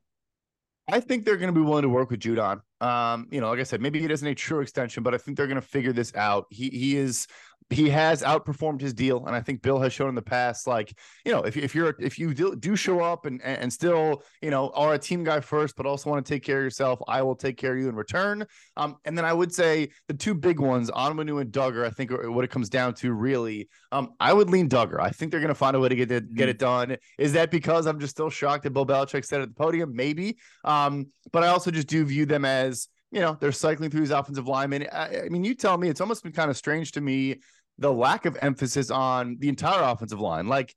I 0.88 0.98
think 0.98 1.24
they're 1.24 1.36
going 1.36 1.52
to 1.52 1.58
be 1.58 1.64
willing 1.64 1.82
to 1.82 1.88
work 1.88 2.10
with 2.10 2.18
Judon. 2.18 2.60
Um, 2.80 3.28
you 3.30 3.40
know, 3.40 3.48
like 3.50 3.60
I 3.60 3.62
said, 3.62 3.80
maybe 3.80 4.00
he 4.00 4.08
doesn't 4.08 4.26
a 4.26 4.34
true 4.34 4.60
extension, 4.60 5.04
but 5.04 5.14
I 5.14 5.16
think 5.16 5.36
they're 5.36 5.46
going 5.46 5.54
to 5.54 5.66
figure 5.66 5.92
this 5.92 6.12
out. 6.16 6.46
He 6.50 6.68
he 6.70 6.96
is 6.96 7.28
he 7.70 7.88
has 7.90 8.22
outperformed 8.22 8.80
his 8.80 8.94
deal, 8.94 9.26
and 9.26 9.34
I 9.34 9.40
think 9.40 9.62
Bill 9.62 9.80
has 9.80 9.92
shown 9.92 10.08
in 10.08 10.14
the 10.14 10.22
past, 10.22 10.66
like 10.66 10.96
you 11.24 11.32
know, 11.32 11.42
if 11.42 11.56
if 11.56 11.74
you're 11.74 11.94
if 11.98 12.18
you 12.18 12.34
do, 12.34 12.56
do 12.56 12.76
show 12.76 13.00
up 13.00 13.26
and 13.26 13.42
and 13.42 13.72
still 13.72 14.22
you 14.40 14.50
know 14.50 14.70
are 14.70 14.94
a 14.94 14.98
team 14.98 15.24
guy 15.24 15.40
first, 15.40 15.76
but 15.76 15.86
also 15.86 16.10
want 16.10 16.24
to 16.24 16.32
take 16.34 16.42
care 16.42 16.58
of 16.58 16.64
yourself, 16.64 17.00
I 17.08 17.22
will 17.22 17.36
take 17.36 17.56
care 17.56 17.72
of 17.72 17.78
you 17.78 17.88
in 17.88 17.94
return. 17.94 18.46
Um, 18.76 18.96
and 19.04 19.16
then 19.16 19.24
I 19.24 19.32
would 19.32 19.52
say 19.52 19.90
the 20.08 20.14
two 20.14 20.34
big 20.34 20.60
ones, 20.60 20.90
Onwenu 20.90 21.40
and 21.40 21.52
Dugger, 21.52 21.86
I 21.86 21.90
think 21.90 22.10
what 22.12 22.44
it 22.44 22.50
comes 22.50 22.68
down 22.68 22.94
to 22.94 23.12
really. 23.12 23.68
Um, 23.90 24.10
I 24.20 24.32
would 24.32 24.50
lean 24.50 24.68
Dugger. 24.68 25.00
I 25.00 25.10
think 25.10 25.30
they're 25.30 25.40
going 25.40 25.48
to 25.48 25.54
find 25.54 25.76
a 25.76 25.80
way 25.80 25.88
to 25.88 25.96
get 25.96 26.10
it 26.10 26.34
get 26.34 26.48
it 26.48 26.58
done. 26.58 26.96
Is 27.18 27.32
that 27.34 27.50
because 27.50 27.86
I'm 27.86 28.00
just 28.00 28.12
still 28.12 28.30
shocked 28.30 28.64
that 28.64 28.70
Bill 28.70 28.86
Belichick 28.86 29.24
said 29.24 29.40
at 29.40 29.48
the 29.48 29.54
podium? 29.54 29.94
Maybe. 29.94 30.38
Um, 30.64 31.08
but 31.32 31.42
I 31.42 31.48
also 31.48 31.70
just 31.70 31.88
do 31.88 32.04
view 32.04 32.26
them 32.26 32.44
as 32.44 32.88
you 33.12 33.20
know, 33.20 33.36
they're 33.38 33.52
cycling 33.52 33.90
through 33.90 34.00
these 34.00 34.10
offensive 34.10 34.48
linemen. 34.48 34.86
I, 34.90 35.24
I, 35.24 35.28
mean, 35.28 35.44
you 35.44 35.54
tell 35.54 35.76
me, 35.76 35.88
it's 35.88 36.00
almost 36.00 36.22
been 36.22 36.32
kind 36.32 36.50
of 36.50 36.56
strange 36.56 36.92
to 36.92 37.00
me 37.00 37.40
the 37.78 37.92
lack 37.92 38.24
of 38.24 38.38
emphasis 38.40 38.90
on 38.90 39.36
the 39.38 39.48
entire 39.48 39.82
offensive 39.82 40.18
line. 40.18 40.48
Like, 40.48 40.74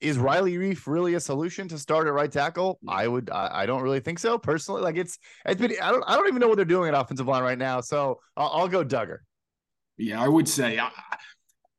is 0.00 0.16
mm-hmm. 0.16 0.26
Riley 0.26 0.54
Reiff 0.54 0.86
really 0.86 1.14
a 1.14 1.20
solution 1.20 1.68
to 1.68 1.78
start 1.78 2.08
at 2.08 2.12
right 2.12 2.30
tackle? 2.30 2.74
Mm-hmm. 2.74 2.90
I 2.90 3.08
would, 3.08 3.30
I, 3.30 3.62
I, 3.62 3.66
don't 3.66 3.82
really 3.82 4.00
think 4.00 4.18
so 4.18 4.36
personally. 4.36 4.82
Like, 4.82 4.96
it's, 4.96 5.18
it's 5.46 5.60
been, 5.60 5.74
I 5.80 5.92
don't, 5.92 6.04
I 6.06 6.16
don't 6.16 6.26
even 6.26 6.40
know 6.40 6.48
what 6.48 6.56
they're 6.56 6.64
doing 6.64 6.92
at 6.92 7.00
offensive 7.00 7.28
line 7.28 7.44
right 7.44 7.58
now. 7.58 7.80
So 7.80 8.18
I'll, 8.36 8.48
I'll 8.48 8.68
go 8.68 8.84
Dugger. 8.84 9.18
Yeah, 9.96 10.20
I 10.20 10.28
would 10.28 10.48
say 10.48 10.78
I, 10.78 10.90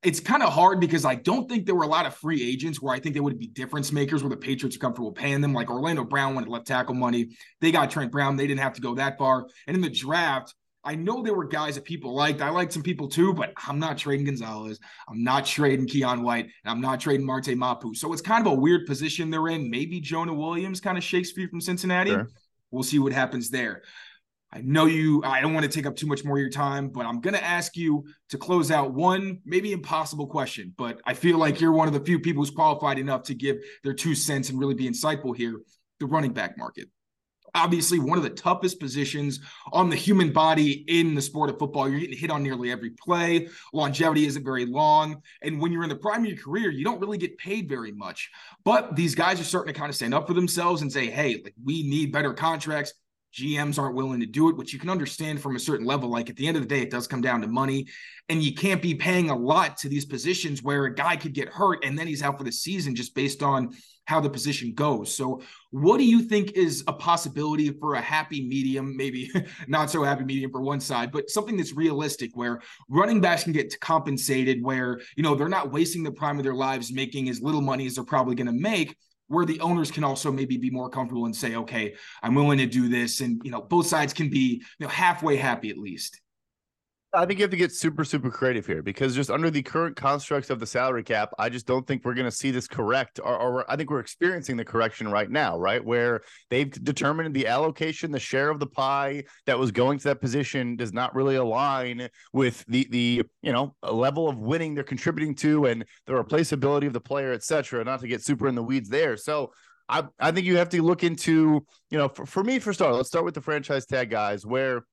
it's 0.07 0.21
kind 0.21 0.41
of 0.41 0.53
hard 0.53 0.79
because 0.79 1.03
I 1.03 1.15
don't 1.15 1.49
think 1.49 1.65
there 1.65 1.75
were 1.75 1.83
a 1.83 1.87
lot 1.87 2.05
of 2.05 2.15
free 2.15 2.41
agents 2.41 2.81
where 2.81 2.95
I 2.95 2.99
think 2.99 3.13
they 3.13 3.19
would 3.19 3.37
be 3.37 3.47
difference 3.47 3.91
makers 3.91 4.23
where 4.23 4.29
the 4.29 4.37
Patriots 4.37 4.77
are 4.77 4.79
comfortable 4.79 5.11
paying 5.11 5.41
them. 5.41 5.53
Like 5.53 5.69
Orlando 5.69 6.05
Brown 6.05 6.33
wanted 6.33 6.49
left 6.49 6.65
tackle 6.65 6.95
money. 6.95 7.31
They 7.59 7.71
got 7.71 7.91
Trent 7.91 8.09
Brown. 8.09 8.37
They 8.37 8.47
didn't 8.47 8.61
have 8.61 8.71
to 8.75 8.81
go 8.81 8.95
that 8.95 9.17
far. 9.17 9.47
And 9.67 9.75
in 9.75 9.81
the 9.81 9.89
draft, 9.89 10.55
I 10.85 10.95
know 10.95 11.21
there 11.21 11.33
were 11.33 11.43
guys 11.43 11.75
that 11.75 11.83
people 11.83 12.15
liked. 12.15 12.39
I 12.39 12.49
liked 12.51 12.71
some 12.71 12.83
people 12.83 13.09
too, 13.09 13.33
but 13.33 13.51
I'm 13.67 13.79
not 13.79 13.97
trading 13.97 14.27
Gonzalez. 14.27 14.79
I'm 15.09 15.25
not 15.25 15.45
trading 15.45 15.87
Keion 15.87 16.21
White, 16.21 16.45
and 16.45 16.71
I'm 16.71 16.79
not 16.79 17.01
trading 17.01 17.25
Marte 17.25 17.57
Mapu. 17.57 17.93
So 17.93 18.13
it's 18.13 18.21
kind 18.21 18.47
of 18.47 18.53
a 18.53 18.55
weird 18.55 18.85
position 18.85 19.29
they're 19.29 19.49
in. 19.49 19.69
Maybe 19.69 19.99
Jonah 19.99 20.33
Williams 20.33 20.79
kind 20.79 20.97
of 20.97 21.03
shakes 21.03 21.33
free 21.33 21.47
from 21.47 21.59
Cincinnati. 21.59 22.11
Sure. 22.11 22.29
We'll 22.71 22.83
see 22.83 22.99
what 22.99 23.11
happens 23.11 23.49
there. 23.49 23.83
I 24.51 24.61
know 24.61 24.85
you, 24.85 25.21
I 25.23 25.41
don't 25.41 25.53
want 25.53 25.65
to 25.65 25.71
take 25.71 25.85
up 25.85 25.95
too 25.95 26.07
much 26.07 26.23
more 26.23 26.37
of 26.37 26.41
your 26.41 26.49
time, 26.49 26.89
but 26.89 27.05
I'm 27.05 27.19
going 27.19 27.33
to 27.33 27.43
ask 27.43 27.75
you 27.75 28.05
to 28.29 28.37
close 28.37 28.71
out 28.71 28.93
one 28.93 29.39
maybe 29.45 29.73
impossible 29.73 30.27
question, 30.27 30.73
but 30.77 31.01
I 31.05 31.13
feel 31.13 31.37
like 31.37 31.59
you're 31.59 31.73
one 31.73 31.87
of 31.87 31.93
the 31.93 31.99
few 31.99 32.19
people 32.19 32.41
who's 32.41 32.51
qualified 32.51 32.97
enough 32.97 33.23
to 33.23 33.33
give 33.33 33.57
their 33.83 33.93
two 33.93 34.15
cents 34.15 34.49
and 34.49 34.59
really 34.59 34.73
be 34.73 34.89
insightful 34.89 35.35
here. 35.35 35.61
The 35.99 36.05
running 36.05 36.31
back 36.31 36.57
market 36.57 36.87
obviously 37.57 37.99
one 37.99 38.17
of 38.17 38.23
the 38.23 38.29
toughest 38.29 38.79
positions 38.79 39.39
on 39.71 39.89
the 39.89 39.95
human 39.95 40.31
body 40.31 40.85
in 40.87 41.15
the 41.15 41.21
sport 41.21 41.49
of 41.49 41.59
football. 41.59 41.89
You're 41.89 41.99
getting 41.99 42.17
hit 42.17 42.31
on 42.31 42.43
nearly 42.43 42.71
every 42.71 42.91
play. 42.91 43.49
Longevity 43.73 44.25
isn't 44.25 44.43
very 44.43 44.65
long. 44.65 45.21
And 45.41 45.59
when 45.59 45.71
you're 45.71 45.83
in 45.83 45.89
the 45.89 45.95
prime 45.95 46.21
of 46.21 46.27
your 46.27 46.37
career, 46.37 46.69
you 46.69 46.83
don't 46.83 46.99
really 46.99 47.17
get 47.17 47.37
paid 47.37 47.67
very 47.67 47.91
much. 47.91 48.29
But 48.63 48.95
these 48.95 49.15
guys 49.15 49.39
are 49.39 49.45
starting 49.45 49.73
to 49.73 49.79
kind 49.79 49.89
of 49.89 49.95
stand 49.95 50.13
up 50.13 50.27
for 50.27 50.33
themselves 50.33 50.81
and 50.81 50.91
say, 50.91 51.09
hey, 51.09 51.41
like 51.43 51.55
we 51.63 51.83
need 51.83 52.11
better 52.11 52.33
contracts. 52.33 52.93
GMs 53.37 53.77
aren't 53.77 53.95
willing 53.95 54.19
to 54.19 54.25
do 54.25 54.49
it, 54.49 54.57
which 54.57 54.73
you 54.73 54.79
can 54.79 54.89
understand 54.89 55.41
from 55.41 55.55
a 55.55 55.59
certain 55.59 55.85
level. 55.85 56.09
Like 56.09 56.29
at 56.29 56.35
the 56.35 56.47
end 56.47 56.57
of 56.57 56.63
the 56.63 56.69
day, 56.69 56.81
it 56.81 56.89
does 56.89 57.07
come 57.07 57.21
down 57.21 57.41
to 57.41 57.47
money. 57.47 57.87
And 58.29 58.41
you 58.41 58.53
can't 58.53 58.81
be 58.81 58.95
paying 58.95 59.29
a 59.29 59.35
lot 59.35 59.77
to 59.77 59.89
these 59.89 60.05
positions 60.05 60.63
where 60.63 60.85
a 60.85 60.93
guy 60.93 61.15
could 61.15 61.33
get 61.33 61.47
hurt 61.47 61.85
and 61.85 61.97
then 61.97 62.07
he's 62.07 62.23
out 62.23 62.37
for 62.37 62.43
the 62.43 62.51
season 62.51 62.95
just 62.95 63.15
based 63.15 63.41
on 63.41 63.73
how 64.05 64.21
the 64.21 64.29
position 64.29 64.73
goes. 64.73 65.13
So, 65.13 65.41
what 65.71 65.97
do 65.97 66.05
you 66.05 66.21
think 66.21 66.53
is 66.53 66.83
a 66.87 66.93
possibility 66.93 67.69
for 67.71 67.95
a 67.95 68.01
happy 68.01 68.47
medium, 68.47 68.95
maybe 68.95 69.29
not 69.67 69.91
so 69.91 70.01
happy 70.03 70.23
medium 70.23 70.49
for 70.49 70.61
one 70.61 70.79
side, 70.79 71.11
but 71.11 71.29
something 71.29 71.57
that's 71.57 71.73
realistic 71.73 72.31
where 72.33 72.61
running 72.89 73.19
backs 73.21 73.43
can 73.43 73.51
get 73.51 73.77
compensated, 73.81 74.63
where, 74.63 74.99
you 75.15 75.23
know, 75.23 75.35
they're 75.35 75.49
not 75.49 75.71
wasting 75.71 76.03
the 76.03 76.11
prime 76.11 76.37
of 76.37 76.43
their 76.43 76.55
lives 76.55 76.91
making 76.91 77.29
as 77.29 77.41
little 77.41 77.61
money 77.61 77.85
as 77.85 77.95
they're 77.95 78.03
probably 78.05 78.35
going 78.35 78.47
to 78.47 78.53
make, 78.53 78.95
where 79.27 79.45
the 79.45 79.59
owners 79.59 79.91
can 79.91 80.03
also 80.03 80.31
maybe 80.31 80.57
be 80.57 80.69
more 80.69 80.89
comfortable 80.89 81.25
and 81.25 81.35
say, 81.35 81.55
okay, 81.55 81.95
I'm 82.23 82.35
willing 82.35 82.57
to 82.59 82.65
do 82.65 82.87
this. 82.89 83.21
And, 83.21 83.41
you 83.43 83.51
know, 83.51 83.61
both 83.61 83.87
sides 83.87 84.13
can 84.13 84.29
be, 84.29 84.63
you 84.79 84.85
know, 84.85 84.87
halfway 84.87 85.35
happy 85.35 85.69
at 85.69 85.77
least. 85.77 86.21
I 87.17 87.25
think 87.25 87.39
you 87.39 87.43
have 87.43 87.51
to 87.51 87.57
get 87.57 87.71
super, 87.71 88.05
super 88.05 88.29
creative 88.29 88.67
here 88.67 88.83
because 88.83 89.15
just 89.15 89.31
under 89.31 89.49
the 89.49 89.63
current 89.63 89.95
constructs 89.95 90.51
of 90.51 90.59
the 90.59 90.67
salary 90.67 91.03
cap, 91.03 91.31
I 91.39 91.49
just 91.49 91.65
don't 91.65 91.85
think 91.87 92.05
we're 92.05 92.13
going 92.13 92.29
to 92.29 92.31
see 92.31 92.51
this 92.51 92.67
correct. 92.67 93.19
Or, 93.19 93.35
or, 93.35 93.71
I 93.71 93.75
think 93.75 93.89
we're 93.89 94.01
experiencing 94.01 94.55
the 94.55 94.63
correction 94.63 95.09
right 95.09 95.29
now, 95.29 95.57
right? 95.57 95.83
Where 95.83 96.21
they've 96.51 96.71
determined 96.71 97.35
the 97.35 97.47
allocation, 97.47 98.11
the 98.11 98.19
share 98.19 98.51
of 98.51 98.59
the 98.59 98.67
pie 98.67 99.23
that 99.47 99.57
was 99.57 99.71
going 99.71 99.97
to 99.97 100.03
that 100.09 100.21
position 100.21 100.75
does 100.75 100.93
not 100.93 101.15
really 101.15 101.37
align 101.37 102.07
with 102.33 102.63
the 102.67 102.87
the 102.91 103.23
you 103.41 103.51
know 103.51 103.73
level 103.81 104.29
of 104.29 104.37
winning 104.37 104.75
they're 104.75 104.83
contributing 104.83 105.33
to 105.37 105.65
and 105.65 105.85
the 106.05 106.13
replaceability 106.13 106.85
of 106.85 106.93
the 106.93 107.01
player, 107.01 107.33
et 107.33 107.43
cetera. 107.43 107.83
Not 107.83 107.99
to 108.01 108.07
get 108.07 108.23
super 108.23 108.47
in 108.47 108.53
the 108.53 108.61
weeds 108.61 108.89
there. 108.89 109.17
So 109.17 109.53
I 109.89 110.03
I 110.19 110.29
think 110.29 110.45
you 110.45 110.57
have 110.57 110.69
to 110.69 110.83
look 110.83 111.03
into 111.03 111.65
you 111.89 111.97
know 111.97 112.09
for, 112.09 112.27
for 112.27 112.43
me 112.43 112.59
for 112.59 112.73
start. 112.73 112.93
Let's 112.93 113.09
start 113.09 113.25
with 113.25 113.33
the 113.33 113.41
franchise 113.41 113.87
tag 113.87 114.11
guys 114.11 114.45
where 114.45 114.83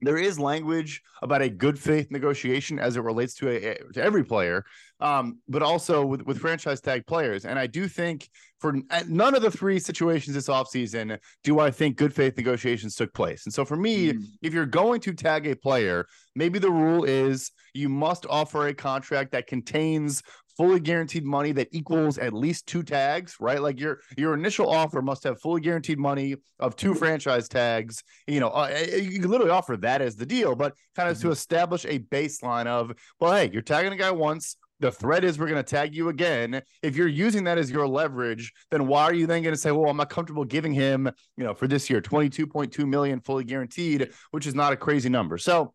there 0.00 0.18
is 0.18 0.38
language 0.38 1.02
about 1.22 1.42
a 1.42 1.48
good 1.48 1.78
faith 1.78 2.10
negotiation 2.10 2.78
as 2.78 2.96
it 2.96 3.00
relates 3.02 3.34
to 3.34 3.48
a, 3.48 3.92
to 3.92 4.02
every 4.02 4.24
player, 4.24 4.64
um, 5.00 5.38
but 5.48 5.62
also 5.62 6.04
with, 6.04 6.22
with 6.22 6.38
franchise 6.38 6.80
tag 6.80 7.06
players. 7.06 7.44
And 7.44 7.58
I 7.58 7.66
do 7.66 7.88
think 7.88 8.28
for 8.58 8.74
none 9.06 9.34
of 9.34 9.42
the 9.42 9.50
three 9.50 9.78
situations 9.78 10.34
this 10.34 10.48
offseason 10.48 11.18
do 11.44 11.60
I 11.60 11.70
think 11.70 11.96
good 11.96 12.14
faith 12.14 12.36
negotiations 12.36 12.94
took 12.94 13.12
place. 13.12 13.44
And 13.44 13.52
so 13.52 13.64
for 13.64 13.76
me, 13.76 14.12
mm. 14.12 14.24
if 14.42 14.54
you're 14.54 14.66
going 14.66 15.00
to 15.02 15.12
tag 15.12 15.46
a 15.46 15.54
player, 15.54 16.06
maybe 16.34 16.58
the 16.58 16.70
rule 16.70 17.04
is 17.04 17.50
you 17.74 17.88
must 17.88 18.26
offer 18.30 18.68
a 18.68 18.74
contract 18.74 19.32
that 19.32 19.46
contains 19.46 20.22
fully 20.56 20.80
guaranteed 20.80 21.24
money 21.24 21.52
that 21.52 21.68
equals 21.70 22.16
at 22.18 22.32
least 22.32 22.66
two 22.66 22.82
tags, 22.82 23.36
right? 23.40 23.60
Like 23.60 23.78
your 23.78 24.00
your 24.16 24.34
initial 24.34 24.68
offer 24.70 25.02
must 25.02 25.22
have 25.24 25.40
fully 25.40 25.60
guaranteed 25.60 25.98
money 25.98 26.36
of 26.58 26.76
two 26.76 26.94
franchise 26.94 27.48
tags. 27.48 28.02
You 28.26 28.40
know, 28.40 28.48
uh, 28.48 28.68
you 28.96 29.20
can 29.20 29.30
literally 29.30 29.52
offer 29.52 29.76
that 29.78 30.00
as 30.00 30.16
the 30.16 30.26
deal, 30.26 30.54
but 30.54 30.74
kind 30.94 31.10
of 31.10 31.18
mm-hmm. 31.18 31.28
to 31.28 31.32
establish 31.32 31.84
a 31.84 31.98
baseline 31.98 32.66
of, 32.66 32.92
well, 33.20 33.34
hey, 33.34 33.50
you're 33.52 33.62
tagging 33.62 33.92
a 33.92 33.96
guy 33.96 34.10
once. 34.10 34.56
The 34.80 34.92
threat 34.92 35.24
is 35.24 35.38
we're 35.38 35.48
going 35.48 35.62
to 35.62 35.62
tag 35.62 35.94
you 35.94 36.10
again. 36.10 36.60
If 36.82 36.96
you're 36.96 37.08
using 37.08 37.44
that 37.44 37.56
as 37.56 37.70
your 37.70 37.88
leverage, 37.88 38.52
then 38.70 38.86
why 38.86 39.04
are 39.04 39.14
you 39.14 39.26
then 39.26 39.42
going 39.42 39.54
to 39.54 39.60
say, 39.60 39.70
well, 39.70 39.90
I'm 39.90 39.96
not 39.96 40.10
comfortable 40.10 40.44
giving 40.44 40.72
him, 40.72 41.10
you 41.36 41.44
know, 41.44 41.54
for 41.54 41.66
this 41.66 41.88
year, 41.88 42.02
22.2 42.02 42.86
million 42.86 43.20
fully 43.20 43.44
guaranteed, 43.44 44.10
which 44.32 44.46
is 44.46 44.54
not 44.54 44.72
a 44.72 44.76
crazy 44.76 45.08
number. 45.08 45.38
So 45.38 45.72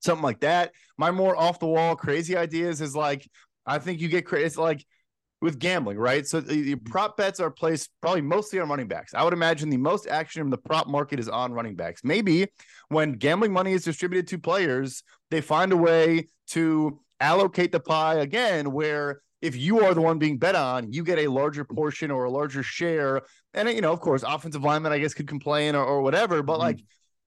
something 0.00 0.24
like 0.24 0.40
that. 0.40 0.72
My 0.98 1.10
more 1.10 1.36
off 1.36 1.60
the 1.60 1.66
wall 1.66 1.94
crazy 1.94 2.36
ideas 2.36 2.80
is 2.80 2.96
like, 2.96 3.28
I 3.64 3.78
think 3.78 4.00
you 4.00 4.08
get 4.08 4.26
crazy. 4.26 4.46
It's 4.46 4.56
like 4.56 4.84
with 5.40 5.58
gambling, 5.58 5.98
right? 5.98 6.26
So 6.26 6.40
the, 6.40 6.62
the, 6.62 6.74
prop 6.76 7.16
bets 7.16 7.40
are 7.40 7.50
placed 7.50 7.90
probably 8.00 8.20
mostly 8.20 8.60
on 8.60 8.68
running 8.68 8.86
backs. 8.86 9.12
I 9.12 9.24
would 9.24 9.32
imagine 9.32 9.70
the 9.70 9.76
most 9.76 10.06
action 10.06 10.40
in 10.40 10.50
the 10.50 10.58
prop 10.58 10.86
market 10.86 11.18
is 11.18 11.28
on 11.28 11.52
running 11.52 11.74
backs. 11.74 12.02
Maybe 12.04 12.46
when 12.88 13.14
gambling 13.14 13.52
money 13.52 13.72
is 13.72 13.82
distributed 13.82 14.28
to 14.28 14.38
players, 14.38 15.02
they 15.30 15.40
find 15.40 15.72
a 15.72 15.76
way 15.76 16.28
to 16.50 17.00
allocate 17.22 17.72
the 17.72 17.80
pie 17.80 18.16
again 18.16 18.72
where 18.72 19.22
if 19.40 19.56
you 19.56 19.84
are 19.84 19.94
the 19.94 20.00
one 20.00 20.18
being 20.18 20.38
bet 20.38 20.54
on, 20.54 20.92
you 20.92 21.02
get 21.02 21.18
a 21.18 21.28
larger 21.28 21.64
portion 21.64 22.10
or 22.10 22.24
a 22.24 22.30
larger 22.30 22.62
share. 22.62 23.22
And 23.54 23.68
you 23.70 23.80
know, 23.80 23.92
of 23.92 24.00
course, 24.00 24.22
offensive 24.22 24.62
linemen, 24.62 24.92
I 24.92 24.98
guess, 24.98 25.14
could 25.14 25.28
complain 25.28 25.74
or, 25.74 25.84
or 25.84 26.02
whatever, 26.02 26.42
but 26.42 26.54
mm-hmm. 26.54 26.62
like 26.62 26.84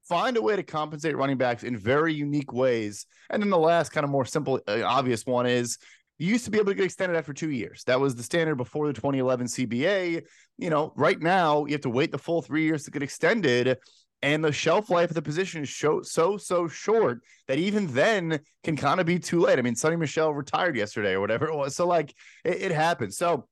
find 0.08 0.38
a 0.38 0.42
way 0.42 0.56
to 0.56 0.64
compensate 0.64 1.18
running 1.18 1.38
backs 1.38 1.64
in 1.64 1.78
very 1.78 2.14
unique 2.14 2.54
ways. 2.54 3.06
And 3.30 3.42
then 3.42 3.50
the 3.50 3.58
last 3.58 3.90
kind 3.90 4.04
of 4.04 4.10
more 4.10 4.26
simple, 4.26 4.62
uh, 4.68 4.84
obvious 4.86 5.26
one 5.26 5.46
is 5.46 5.78
you 6.18 6.28
used 6.28 6.46
to 6.46 6.52
be 6.52 6.58
able 6.58 6.72
to 6.72 6.76
get 6.76 6.86
extended 6.86 7.18
after 7.18 7.34
two 7.34 7.50
years. 7.50 7.84
That 7.86 8.00
was 8.00 8.16
the 8.16 8.24
standard 8.24 8.56
before 8.56 8.88
the 8.88 8.94
2011 8.94 9.48
CBA. 9.48 10.24
You 10.58 10.70
know, 10.70 10.94
right 10.96 11.20
now 11.20 11.66
you 11.66 11.74
have 11.74 11.82
to 11.82 11.90
wait 11.90 12.12
the 12.12 12.18
full 12.18 12.42
three 12.42 12.64
years 12.64 12.84
to 12.86 12.92
get 12.92 13.04
extended. 13.04 13.78
And 14.22 14.44
the 14.44 14.52
shelf 14.52 14.90
life 14.90 15.12
of 15.12 15.16
the 15.16 15.22
position 15.22 15.64
is 15.64 15.76
so, 15.76 16.02
so, 16.02 16.38
so 16.38 16.68
short 16.68 17.22
that 17.48 17.60
even 17.60 17.88
then 17.88 18.40
can 18.64 18.76
kind 18.76 19.00
of 19.00 19.06
be 19.06 19.20
too 19.20 19.42
late. 19.42 19.60
I 19.60 19.62
mean, 19.62 19.76
Sony 19.76 20.00
Michel 20.00 20.34
retired 20.34 20.76
yesterday 20.76 21.14
or 21.14 21.20
whatever 21.20 21.48
it 21.48 21.56
was. 21.56 21.76
So, 21.76 21.86
like, 21.86 22.14
it, 22.44 22.62
it 22.64 22.72
happens. 22.72 23.18
So, 23.18 23.48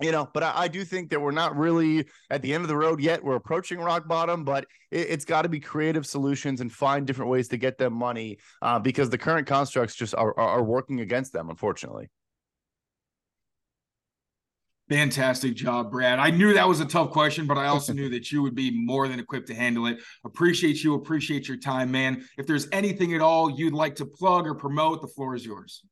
you 0.00 0.12
know, 0.12 0.28
but 0.32 0.42
I, 0.42 0.52
I, 0.54 0.68
do 0.68 0.84
think 0.84 1.10
that 1.10 1.20
we're 1.20 1.30
not 1.30 1.56
really 1.56 2.06
at 2.30 2.42
the 2.42 2.52
end 2.52 2.62
of 2.62 2.68
the 2.68 2.76
road 2.76 3.00
yet. 3.00 3.22
We're 3.22 3.36
approaching 3.36 3.78
rock 3.78 4.06
bottom, 4.06 4.44
but 4.44 4.66
it, 4.90 5.10
has 5.10 5.24
got 5.24 5.42
to 5.42 5.48
be 5.48 5.60
creative 5.60 6.06
solutions 6.06 6.60
and 6.60 6.72
find 6.72 7.06
different 7.06 7.30
ways 7.30 7.48
to 7.48 7.56
get 7.56 7.78
them 7.78 7.92
money 7.92 8.38
uh, 8.60 8.78
because 8.78 9.10
the 9.10 9.18
current 9.18 9.46
constructs 9.46 9.94
just 9.94 10.14
are, 10.14 10.38
are, 10.38 10.48
are 10.48 10.62
working 10.62 11.00
against 11.00 11.32
them, 11.32 11.50
unfortunately. 11.50 12.08
Fantastic 14.88 15.54
job, 15.54 15.90
Brad. 15.90 16.18
I 16.18 16.30
knew 16.30 16.52
that 16.52 16.68
was 16.68 16.80
a 16.80 16.84
tough 16.84 17.10
question, 17.10 17.46
but 17.46 17.56
I 17.56 17.66
also 17.68 17.92
knew 17.92 18.08
that 18.10 18.30
you 18.30 18.42
would 18.42 18.54
be 18.54 18.70
more 18.70 19.08
than 19.08 19.18
equipped 19.18 19.48
to 19.48 19.54
handle 19.54 19.86
it. 19.86 19.98
Appreciate 20.24 20.82
you. 20.82 20.94
Appreciate 20.94 21.48
your 21.48 21.56
time, 21.56 21.90
man. 21.90 22.24
If 22.38 22.46
there's 22.46 22.68
anything 22.72 23.14
at 23.14 23.20
all 23.20 23.50
you'd 23.50 23.72
like 23.72 23.96
to 23.96 24.06
plug 24.06 24.46
or 24.46 24.54
promote, 24.54 25.00
the 25.00 25.08
floor 25.08 25.34
is 25.34 25.44
yours. 25.44 25.82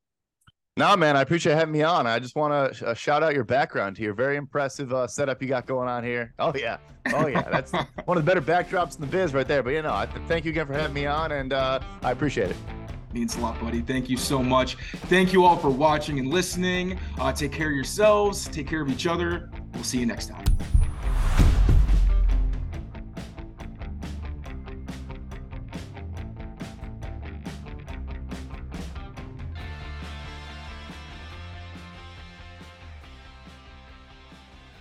No, 0.77 0.97
man, 0.97 1.17
I 1.17 1.23
appreciate 1.23 1.57
having 1.57 1.73
me 1.73 1.83
on. 1.83 2.07
I 2.07 2.19
just 2.19 2.37
want 2.37 2.75
to 2.75 2.89
uh, 2.89 2.95
shout 2.95 3.23
out 3.23 3.35
your 3.35 3.45
background 3.45 3.99
here. 3.99 4.15
Very 4.15 4.37
impressive 4.37 4.93
uh, 4.95 5.07
setup 5.07 5.43
you 5.43 5.49
got 5.49 5.67
going 5.67 5.89
on 5.89 6.05
here. 6.05 6.33
Oh 6.39 6.53
yeah, 6.57 6.79
oh 7.13 7.27
yeah, 7.27 7.43
that's 7.51 7.73
one 8.05 8.17
of 8.17 8.25
the 8.25 8.27
better 8.27 8.41
backdrops 8.41 8.95
in 8.95 9.03
the 9.03 9.07
biz 9.07 9.35
right 9.35 9.47
there. 9.47 9.63
But 9.63 9.71
you 9.71 9.83
know, 9.83 9.95
I 9.95 10.07
th- 10.07 10.27
thank 10.27 10.45
you 10.45 10.53
again 10.53 10.67
for 10.67 10.73
having 10.73 10.95
me 10.95 11.07
on, 11.07 11.33
and 11.33 11.53
uh, 11.53 11.81
I 12.03 12.13
appreciate 12.13 12.51
it. 12.51 12.57
Means 13.13 13.37
a 13.37 13.41
lot, 13.41 13.61
buddy. 13.61 13.81
Thank 13.81 14.09
you 14.09 14.17
so 14.17 14.43
much. 14.43 14.77
Thank 15.09 15.33
you 15.33 15.45
all 15.45 15.57
for 15.57 15.71
watching 15.71 16.19
and 16.19 16.29
listening. 16.29 16.99
Uh, 17.19 17.33
take 17.33 17.53
care 17.53 17.69
of 17.69 17.75
yourselves. 17.75 18.47
Take 18.49 18.69
care 18.69 18.83
of 18.83 18.89
each 18.89 19.07
other. 19.07 19.51
We'll 19.75 19.83
see 19.83 19.99
you 19.99 20.07
next 20.07 20.29
time. 20.29 20.45